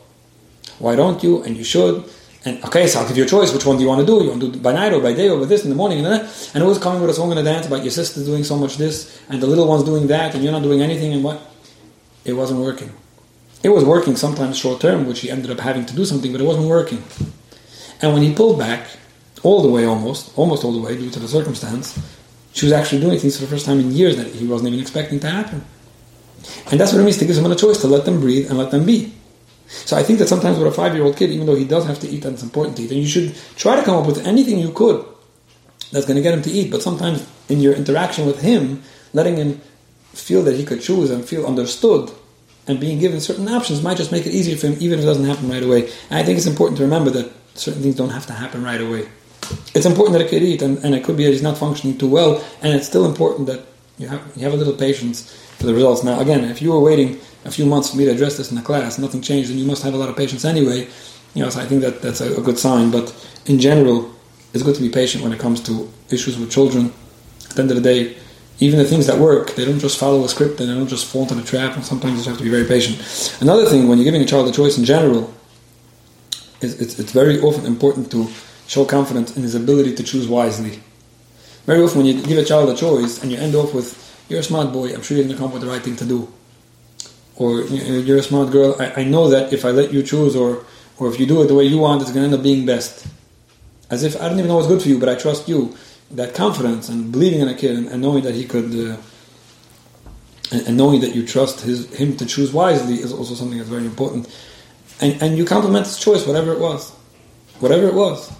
Why 0.78 0.94
don't 0.94 1.22
you? 1.24 1.42
And 1.42 1.56
you 1.56 1.64
should. 1.64 2.04
And 2.46 2.64
okay, 2.64 2.86
so 2.86 3.00
I'll 3.00 3.08
give 3.08 3.16
you 3.16 3.24
a 3.24 3.26
choice. 3.26 3.52
Which 3.52 3.66
one 3.66 3.76
do 3.76 3.82
you 3.82 3.88
want 3.88 4.00
to 4.00 4.06
do? 4.06 4.22
You 4.22 4.30
want 4.30 4.40
to 4.40 4.52
do 4.52 4.60
by 4.60 4.72
night 4.72 4.92
or 4.92 5.00
by 5.00 5.12
day 5.12 5.28
or 5.28 5.40
by 5.40 5.46
this 5.46 5.64
in 5.64 5.70
the 5.70 5.76
morning 5.76 5.98
and 5.98 6.06
that? 6.06 6.50
And 6.54 6.62
it 6.62 6.66
was 6.66 6.78
coming 6.78 7.00
with 7.00 7.10
a 7.10 7.14
song 7.14 7.32
and 7.32 7.40
a 7.40 7.42
dance 7.42 7.66
about 7.66 7.82
your 7.82 7.90
sister 7.90 8.24
doing 8.24 8.44
so 8.44 8.56
much 8.56 8.76
this 8.76 9.20
and 9.28 9.42
the 9.42 9.48
little 9.48 9.66
one's 9.66 9.82
doing 9.82 10.06
that 10.06 10.34
and 10.34 10.44
you're 10.44 10.52
not 10.52 10.62
doing 10.62 10.80
anything 10.80 11.12
and 11.12 11.24
what? 11.24 11.42
It 12.24 12.34
wasn't 12.34 12.60
working. 12.60 12.92
It 13.64 13.70
was 13.70 13.84
working 13.84 14.14
sometimes 14.14 14.56
short 14.56 14.80
term, 14.80 15.06
which 15.06 15.20
he 15.20 15.30
ended 15.30 15.50
up 15.50 15.58
having 15.58 15.86
to 15.86 15.96
do 15.96 16.04
something, 16.04 16.30
but 16.30 16.40
it 16.40 16.44
wasn't 16.44 16.68
working. 16.68 17.02
And 18.00 18.12
when 18.12 18.22
he 18.22 18.32
pulled 18.32 18.60
back, 18.60 18.86
all 19.42 19.62
the 19.62 19.68
way 19.68 19.84
almost, 19.84 20.36
almost 20.38 20.64
all 20.64 20.72
the 20.72 20.80
way 20.80 20.96
due 20.96 21.10
to 21.10 21.18
the 21.18 21.26
circumstance, 21.26 21.98
she 22.52 22.64
was 22.64 22.72
actually 22.72 23.00
doing 23.00 23.18
things 23.18 23.36
for 23.36 23.42
the 23.42 23.50
first 23.50 23.66
time 23.66 23.80
in 23.80 23.90
years 23.90 24.16
that 24.16 24.28
he 24.28 24.46
wasn't 24.46 24.68
even 24.68 24.80
expecting 24.80 25.18
to 25.20 25.28
happen. 25.28 25.64
And 26.70 26.78
that's 26.78 26.92
what 26.92 27.00
it 27.00 27.04
means 27.04 27.18
to 27.18 27.24
give 27.24 27.34
someone 27.34 27.52
a 27.52 27.56
choice, 27.56 27.80
to 27.80 27.88
let 27.88 28.04
them 28.04 28.20
breathe 28.20 28.48
and 28.48 28.56
let 28.56 28.70
them 28.70 28.86
be. 28.86 29.15
So 29.68 29.96
I 29.96 30.02
think 30.02 30.18
that 30.20 30.28
sometimes 30.28 30.58
with 30.58 30.68
a 30.68 30.72
five-year-old 30.72 31.16
kid, 31.16 31.30
even 31.30 31.46
though 31.46 31.56
he 31.56 31.64
does 31.64 31.86
have 31.86 31.98
to 32.00 32.08
eat 32.08 32.24
and 32.24 32.34
it's 32.34 32.42
important 32.42 32.76
to 32.76 32.82
eat, 32.84 32.90
and 32.90 33.00
you 33.00 33.06
should 33.06 33.34
try 33.56 33.76
to 33.76 33.82
come 33.82 33.96
up 33.96 34.06
with 34.06 34.26
anything 34.26 34.58
you 34.58 34.72
could 34.72 35.04
that's 35.92 36.06
going 36.06 36.16
to 36.16 36.22
get 36.22 36.34
him 36.34 36.42
to 36.42 36.50
eat. 36.50 36.70
But 36.70 36.82
sometimes 36.82 37.28
in 37.48 37.60
your 37.60 37.74
interaction 37.74 38.26
with 38.26 38.40
him, 38.40 38.82
letting 39.12 39.36
him 39.36 39.60
feel 40.12 40.42
that 40.44 40.56
he 40.56 40.64
could 40.64 40.80
choose 40.80 41.10
and 41.10 41.24
feel 41.24 41.46
understood 41.46 42.10
and 42.66 42.80
being 42.80 42.98
given 42.98 43.20
certain 43.20 43.48
options 43.48 43.82
might 43.82 43.96
just 43.96 44.12
make 44.12 44.26
it 44.26 44.32
easier 44.32 44.56
for 44.56 44.68
him, 44.68 44.76
even 44.80 44.98
if 44.98 45.04
it 45.04 45.06
doesn't 45.06 45.24
happen 45.24 45.48
right 45.48 45.62
away. 45.62 45.84
And 46.10 46.18
I 46.18 46.22
think 46.22 46.38
it's 46.38 46.46
important 46.46 46.78
to 46.78 46.84
remember 46.84 47.10
that 47.10 47.30
certain 47.54 47.82
things 47.82 47.94
don't 47.94 48.10
have 48.10 48.26
to 48.26 48.32
happen 48.32 48.62
right 48.64 48.80
away. 48.80 49.08
It's 49.74 49.86
important 49.86 50.18
that 50.18 50.26
a 50.26 50.28
kid 50.28 50.42
eat, 50.42 50.62
and, 50.62 50.78
and 50.78 50.94
it 50.94 51.04
could 51.04 51.16
be 51.16 51.24
that 51.24 51.30
he's 51.30 51.42
not 51.42 51.56
functioning 51.56 51.96
too 51.96 52.08
well, 52.08 52.44
and 52.62 52.74
it's 52.74 52.86
still 52.86 53.06
important 53.06 53.46
that 53.46 53.64
you 53.98 54.08
have 54.08 54.20
you 54.36 54.42
have 54.42 54.52
a 54.52 54.56
little 54.56 54.74
patience 54.74 55.32
the 55.66 55.74
results. 55.74 56.02
Now, 56.02 56.20
again, 56.20 56.44
if 56.44 56.62
you 56.62 56.72
were 56.72 56.80
waiting 56.80 57.20
a 57.44 57.50
few 57.50 57.66
months 57.66 57.90
for 57.90 57.96
me 57.96 58.04
to 58.06 58.12
address 58.12 58.36
this 58.36 58.50
in 58.50 58.56
the 58.56 58.62
class, 58.62 58.98
nothing 58.98 59.20
changed, 59.20 59.50
and 59.50 59.58
you 59.58 59.66
must 59.66 59.82
have 59.82 59.94
a 59.94 59.96
lot 59.96 60.08
of 60.08 60.16
patience 60.16 60.44
anyway. 60.44 60.88
You 61.34 61.42
know, 61.42 61.50
so 61.50 61.60
I 61.60 61.66
think 61.66 61.82
that 61.82 62.02
that's 62.02 62.20
a, 62.20 62.36
a 62.36 62.40
good 62.40 62.58
sign. 62.58 62.90
But 62.90 63.14
in 63.46 63.58
general, 63.58 64.10
it's 64.54 64.62
good 64.62 64.74
to 64.76 64.82
be 64.82 64.88
patient 64.88 65.22
when 65.22 65.32
it 65.32 65.38
comes 65.38 65.60
to 65.64 65.90
issues 66.10 66.38
with 66.38 66.50
children. 66.50 66.92
At 67.50 67.56
the 67.56 67.62
end 67.62 67.70
of 67.70 67.76
the 67.76 67.82
day, 67.82 68.16
even 68.58 68.78
the 68.78 68.86
things 68.86 69.06
that 69.06 69.18
work, 69.18 69.54
they 69.54 69.64
don't 69.64 69.78
just 69.78 69.98
follow 69.98 70.24
a 70.24 70.28
script 70.28 70.60
and 70.60 70.70
they 70.70 70.74
don't 70.74 70.88
just 70.88 71.06
fall 71.06 71.22
into 71.22 71.34
the 71.34 71.42
trap, 71.42 71.76
and 71.76 71.84
sometimes 71.84 72.12
you 72.12 72.18
just 72.18 72.28
have 72.28 72.38
to 72.38 72.44
be 72.44 72.50
very 72.50 72.64
patient. 72.64 72.96
Another 73.40 73.66
thing, 73.66 73.86
when 73.86 73.98
you're 73.98 74.04
giving 74.04 74.22
a 74.22 74.26
child 74.26 74.48
a 74.48 74.52
choice 74.52 74.78
in 74.78 74.84
general, 74.84 75.32
is 76.62 76.80
it's, 76.80 76.98
it's 76.98 77.12
very 77.12 77.38
often 77.40 77.66
important 77.66 78.10
to 78.12 78.26
show 78.66 78.84
confidence 78.84 79.36
in 79.36 79.42
his 79.42 79.54
ability 79.54 79.94
to 79.94 80.02
choose 80.02 80.26
wisely. 80.26 80.80
Very 81.66 81.82
often, 81.82 81.98
when 81.98 82.06
you 82.06 82.22
give 82.22 82.38
a 82.38 82.44
child 82.44 82.70
a 82.70 82.74
choice 82.74 83.22
and 83.22 83.30
you 83.30 83.38
end 83.38 83.54
off 83.54 83.74
with, 83.74 84.05
You're 84.28 84.40
a 84.40 84.42
smart 84.42 84.72
boy, 84.72 84.92
I'm 84.92 85.02
sure 85.02 85.16
you're 85.16 85.26
going 85.26 85.36
to 85.36 85.40
come 85.40 85.48
up 85.48 85.54
with 85.54 85.62
the 85.62 85.68
right 85.68 85.82
thing 85.82 85.96
to 85.96 86.04
do 86.04 86.32
or 87.36 87.62
you're 87.62 88.18
a 88.18 88.22
smart 88.22 88.50
girl. 88.50 88.76
I, 88.80 89.02
I, 89.02 89.04
know 89.04 89.28
that 89.28 89.52
if 89.52 89.64
I 89.64 89.70
let 89.70 89.92
you 89.92 90.02
choose, 90.02 90.34
or 90.34 90.64
or 90.98 91.08
if 91.08 91.20
you 91.20 91.26
do 91.26 91.42
it 91.42 91.46
the 91.46 91.54
way 91.54 91.64
you 91.64 91.78
want, 91.78 92.02
it's 92.02 92.10
going 92.10 92.22
to 92.22 92.26
end 92.26 92.34
up 92.34 92.42
being 92.42 92.64
best. 92.64 93.06
As 93.90 94.02
if 94.02 94.20
I 94.20 94.28
don't 94.28 94.38
even 94.38 94.48
know 94.48 94.56
what's 94.56 94.68
good 94.68 94.82
for 94.82 94.88
you, 94.88 94.98
but 94.98 95.08
I 95.08 95.14
trust 95.14 95.48
you. 95.48 95.76
That 96.12 96.34
confidence 96.34 96.88
and 96.88 97.10
believing 97.10 97.40
in 97.40 97.48
a 97.48 97.54
kid 97.54 97.76
and, 97.76 97.88
and 97.88 98.00
knowing 98.00 98.22
that 98.22 98.34
he 98.34 98.44
could, 98.44 98.66
uh, 98.66 98.96
and, 100.52 100.68
and, 100.68 100.76
knowing 100.76 101.00
that 101.00 101.16
you 101.16 101.26
trust 101.26 101.62
his 101.62 101.92
him 101.94 102.16
to 102.18 102.26
choose 102.26 102.52
wisely 102.52 102.94
is 102.94 103.12
also 103.12 103.34
something 103.34 103.58
that's 103.58 103.68
very 103.68 103.84
important. 103.84 104.28
And 105.00 105.20
and 105.20 105.36
you 105.36 105.44
compliment 105.44 105.86
his 105.86 105.98
choice, 105.98 106.26
whatever 106.26 106.52
it 106.52 106.60
was, 106.60 106.90
whatever 107.60 107.86
it 107.86 107.94
was. 107.94 108.32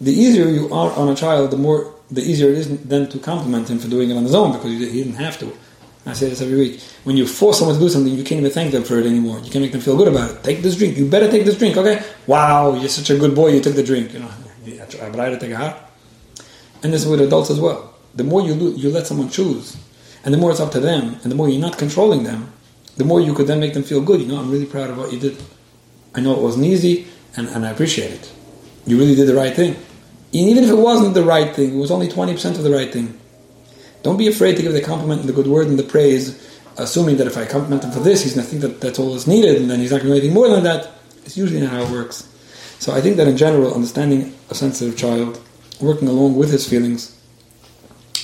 The 0.00 0.12
easier 0.12 0.48
you 0.48 0.72
are 0.72 0.90
on 0.92 1.08
a 1.08 1.14
child, 1.14 1.50
the 1.50 1.58
more 1.58 1.94
the 2.10 2.22
easier 2.22 2.50
it 2.50 2.58
is 2.58 2.80
then 2.82 3.08
to 3.08 3.18
compliment 3.18 3.68
him 3.68 3.78
for 3.78 3.88
doing 3.88 4.10
it 4.10 4.16
on 4.16 4.24
his 4.24 4.34
own 4.34 4.52
because 4.52 4.70
he 4.70 5.02
didn't 5.02 5.14
have 5.14 5.38
to. 5.38 5.52
I 6.06 6.14
say 6.14 6.30
this 6.30 6.40
every 6.40 6.56
week. 6.56 6.80
When 7.04 7.16
you 7.16 7.26
force 7.26 7.58
someone 7.58 7.76
to 7.76 7.80
do 7.80 7.88
something, 7.88 8.12
you 8.12 8.24
can't 8.24 8.40
even 8.40 8.50
thank 8.50 8.72
them 8.72 8.84
for 8.84 8.98
it 8.98 9.06
anymore. 9.06 9.38
You 9.40 9.50
can't 9.50 9.62
make 9.62 9.72
them 9.72 9.82
feel 9.82 9.96
good 9.96 10.08
about 10.08 10.30
it. 10.30 10.42
Take 10.42 10.62
this 10.62 10.76
drink. 10.76 10.96
You 10.96 11.08
better 11.08 11.30
take 11.30 11.44
this 11.44 11.58
drink, 11.58 11.76
okay? 11.76 12.02
Wow, 12.26 12.74
you're 12.74 12.88
such 12.88 13.10
a 13.10 13.18
good 13.18 13.34
boy. 13.34 13.48
You 13.48 13.60
took 13.60 13.74
the 13.74 13.82
drink. 13.82 14.14
You 14.14 14.20
know, 14.20 14.30
but 14.64 15.20
I 15.20 15.24
had 15.24 15.38
to 15.38 15.38
take 15.38 15.52
a 15.52 15.56
heart. 15.56 15.76
And 16.82 16.92
this 16.92 17.02
is 17.02 17.08
with 17.08 17.20
adults 17.20 17.50
as 17.50 17.60
well. 17.60 17.94
The 18.14 18.24
more 18.24 18.40
you 18.40 18.54
you 18.72 18.90
let 18.90 19.06
someone 19.06 19.28
choose, 19.28 19.76
and 20.24 20.32
the 20.32 20.38
more 20.38 20.50
it's 20.50 20.60
up 20.60 20.72
to 20.72 20.80
them, 20.80 21.16
and 21.22 21.30
the 21.30 21.36
more 21.36 21.48
you're 21.48 21.60
not 21.60 21.76
controlling 21.76 22.24
them, 22.24 22.52
the 22.96 23.04
more 23.04 23.20
you 23.20 23.34
could 23.34 23.46
then 23.46 23.60
make 23.60 23.74
them 23.74 23.82
feel 23.82 24.00
good. 24.00 24.20
You 24.20 24.28
know, 24.28 24.38
I'm 24.38 24.50
really 24.50 24.66
proud 24.66 24.90
of 24.90 24.98
what 24.98 25.12
you 25.12 25.20
did. 25.20 25.36
I 26.14 26.20
know 26.20 26.32
it 26.32 26.40
wasn't 26.40 26.64
easy, 26.64 27.06
and, 27.36 27.46
and 27.48 27.64
I 27.64 27.70
appreciate 27.70 28.10
it. 28.10 28.32
You 28.86 28.98
really 28.98 29.14
did 29.14 29.28
the 29.28 29.34
right 29.34 29.54
thing. 29.54 29.76
Even 30.32 30.64
if 30.64 30.70
it 30.70 30.74
wasn't 30.74 31.14
the 31.14 31.24
right 31.24 31.54
thing, 31.54 31.74
it 31.74 31.80
was 31.80 31.90
only 31.90 32.08
20% 32.08 32.56
of 32.56 32.62
the 32.62 32.70
right 32.70 32.92
thing 32.92 33.18
don't 34.02 34.16
be 34.16 34.28
afraid 34.28 34.56
to 34.56 34.62
give 34.62 34.72
the 34.72 34.80
compliment 34.80 35.20
and 35.20 35.28
the 35.28 35.32
good 35.32 35.46
word 35.46 35.66
and 35.66 35.78
the 35.78 35.82
praise, 35.82 36.58
assuming 36.78 37.16
that 37.18 37.26
if 37.26 37.36
I 37.36 37.44
compliment 37.44 37.84
him 37.84 37.90
for 37.90 38.00
this, 38.00 38.22
he's 38.22 38.34
going 38.34 38.46
to 38.46 38.50
think 38.50 38.62
that 38.62 38.80
that's 38.80 38.98
all 38.98 39.12
that's 39.12 39.26
needed, 39.26 39.60
and 39.60 39.70
then 39.70 39.80
he's 39.80 39.90
not 39.90 39.98
going 39.98 40.14
to 40.14 40.14
do 40.14 40.18
anything 40.18 40.34
more 40.34 40.48
than 40.48 40.64
that. 40.64 40.90
It's 41.24 41.36
usually 41.36 41.60
not 41.60 41.70
how 41.70 41.82
it 41.82 41.90
works. 41.90 42.26
So 42.78 42.94
I 42.94 43.02
think 43.02 43.16
that 43.18 43.28
in 43.28 43.36
general, 43.36 43.74
understanding 43.74 44.34
a 44.48 44.54
sensitive 44.54 44.96
child, 44.96 45.40
working 45.80 46.08
along 46.08 46.36
with 46.36 46.50
his 46.50 46.66
feelings, 46.66 47.16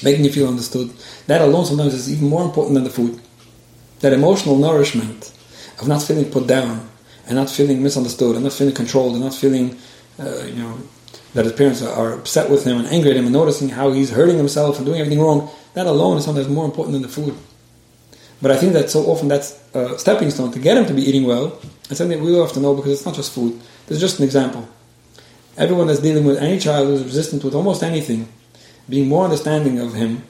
making 0.03 0.25
you 0.25 0.33
feel 0.33 0.49
understood, 0.49 0.91
that 1.27 1.43
alone 1.43 1.67
sometimes 1.67 1.93
is 1.93 2.11
even 2.11 2.29
more 2.29 2.43
important 2.43 2.75
than 2.75 2.85
the 2.85 2.91
food. 2.91 3.21
That 4.01 4.15
emotional 4.15 4.57
nourishment 4.57 5.33
of 5.79 5.89
not 5.89 6.03
feeling 6.03 6.31
put 6.31 6.47
down 6.47 6.89
and 7.27 7.37
not 7.37 7.51
feeling 7.51 7.83
misunderstood 7.83 8.35
and 8.35 8.45
not 8.45 8.53
feeling 8.55 8.75
controlled 8.75 9.15
and 9.15 9.25
not 9.25 9.35
feeling, 9.35 9.77
uh, 10.19 10.45
you 10.45 10.55
know, 10.63 10.79
that 11.37 11.45
his 11.45 11.53
parents 11.53 11.83
are 11.83 12.15
upset 12.15 12.51
with 12.51 12.65
him 12.65 12.79
and 12.79 12.89
angry 12.89 13.11
at 13.11 13.17
him 13.17 13.25
and 13.25 13.33
noticing 13.33 13.69
how 13.69 13.93
he's 13.93 14.11
hurting 14.11 14.39
himself 14.39 14.79
and 14.79 14.87
doing 14.87 14.99
everything 14.99 15.21
wrong 15.21 15.51
that 15.75 15.87
alone 15.87 16.17
is 16.17 16.25
sometimes 16.25 16.49
more 16.49 16.65
important 16.65 16.95
than 16.95 17.03
the 17.03 17.09
food. 17.09 17.37
But 18.41 18.51
I 18.51 18.57
think 18.57 18.73
that 18.73 18.89
so 18.89 19.01
often 19.05 19.29
that's 19.29 19.61
a 19.75 19.99
stepping 19.99 20.31
stone 20.31 20.51
to 20.53 20.59
get 20.59 20.79
him 20.79 20.87
to 20.87 20.95
be 20.95 21.03
eating 21.03 21.25
well. 21.25 21.59
It's 21.91 21.99
something 21.99 22.23
we 22.25 22.35
have 22.39 22.53
to 22.55 22.61
know 22.61 22.75
because 22.75 22.93
it's 22.93 23.05
not 23.05 23.15
just 23.15 23.35
food. 23.35 23.61
This 23.87 23.97
is 23.97 24.01
just 24.01 24.19
an 24.19 24.25
example. 24.25 24.67
Everyone 25.59 25.87
that's 25.89 26.01
dealing 26.01 26.25
with 26.25 26.39
any 26.39 26.59
child 26.59 26.89
who's 26.89 27.05
resistant 27.05 27.45
with 27.45 27.55
almost 27.55 27.83
anything, 27.83 28.29
being 28.89 29.07
more 29.07 29.25
understanding 29.25 29.79
of 29.79 29.93
him 29.93 30.23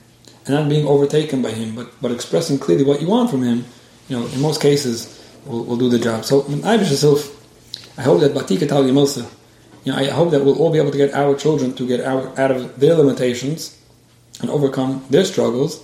and 0.45 0.55
not 0.57 0.69
being 0.69 0.89
overtaken 0.89 1.41
by 1.41 1.53
him, 1.53 1.77
but, 1.77 1.89
but 2.03 2.11
expressing 2.11 2.59
clearly 2.59 2.83
what 2.83 3.01
you 3.01 3.07
want 3.07 3.31
from 3.31 3.45
him, 3.45 3.65
you 4.09 4.19
know, 4.19 4.27
in 4.27 4.41
most 4.41 4.61
cases 4.61 5.23
will, 5.45 5.65
will 5.65 5.77
do 5.77 5.89
the 5.89 6.01
job. 6.01 6.25
So 6.25 6.43
I 6.43 8.03
hope 8.03 8.21
that 8.21 8.35
Batika 8.35 8.69
Tal 8.69 8.85
you 9.87 9.93
know, 9.93 9.99
I 9.99 10.11
hope 10.11 10.33
that 10.33 10.45
we'll 10.45 10.59
all 10.59 10.73
be 10.73 10.79
able 10.79 10.91
to 10.91 10.99
get 10.99 11.15
our 11.15 11.37
children 11.37 11.73
to 11.75 11.87
get 11.87 12.01
out, 12.01 12.37
out 12.37 12.51
of 12.51 12.81
their 12.81 12.97
limitations 12.97 13.81
and 14.41 14.51
overcome 14.51 15.07
their 15.11 15.25
struggles 15.25 15.81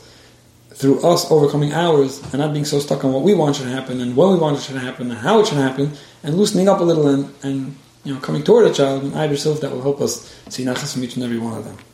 through 0.71 1.01
us 1.07 1.31
overcoming 1.31 1.73
ours 1.73 2.21
and 2.21 2.35
not 2.35 2.53
being 2.53 2.65
so 2.65 2.81
stuck 2.81 3.05
on 3.05 3.13
what 3.13 3.23
we 3.23 3.33
want 3.33 3.55
should 3.55 3.69
happen 3.69 4.01
and 4.01 4.17
when 4.17 4.33
we 4.33 4.39
want 4.39 4.59
it 4.59 4.63
should 4.63 4.77
happen 4.77 5.09
and 5.09 5.21
how 5.21 5.39
it 5.39 5.47
should 5.47 5.59
happen 5.59 5.93
and 6.25 6.35
loosening 6.35 6.69
up 6.69 6.81
a 6.81 6.83
little 6.83 7.07
and, 7.07 7.33
and 7.45 7.77
you 8.03 8.13
know 8.13 8.19
coming 8.19 8.43
toward 8.43 8.67
a 8.67 8.75
child 8.75 9.05
and 9.05 9.15
I 9.15 9.27
yourself 9.27 9.61
that 9.61 9.71
will 9.71 9.83
help 9.83 10.01
us 10.01 10.35
see 10.49 10.65
not 10.65 10.79
from 10.79 11.05
each 11.05 11.15
and 11.15 11.25
every 11.25 11.39
one 11.39 11.57
of 11.57 11.65
them. 11.65 11.77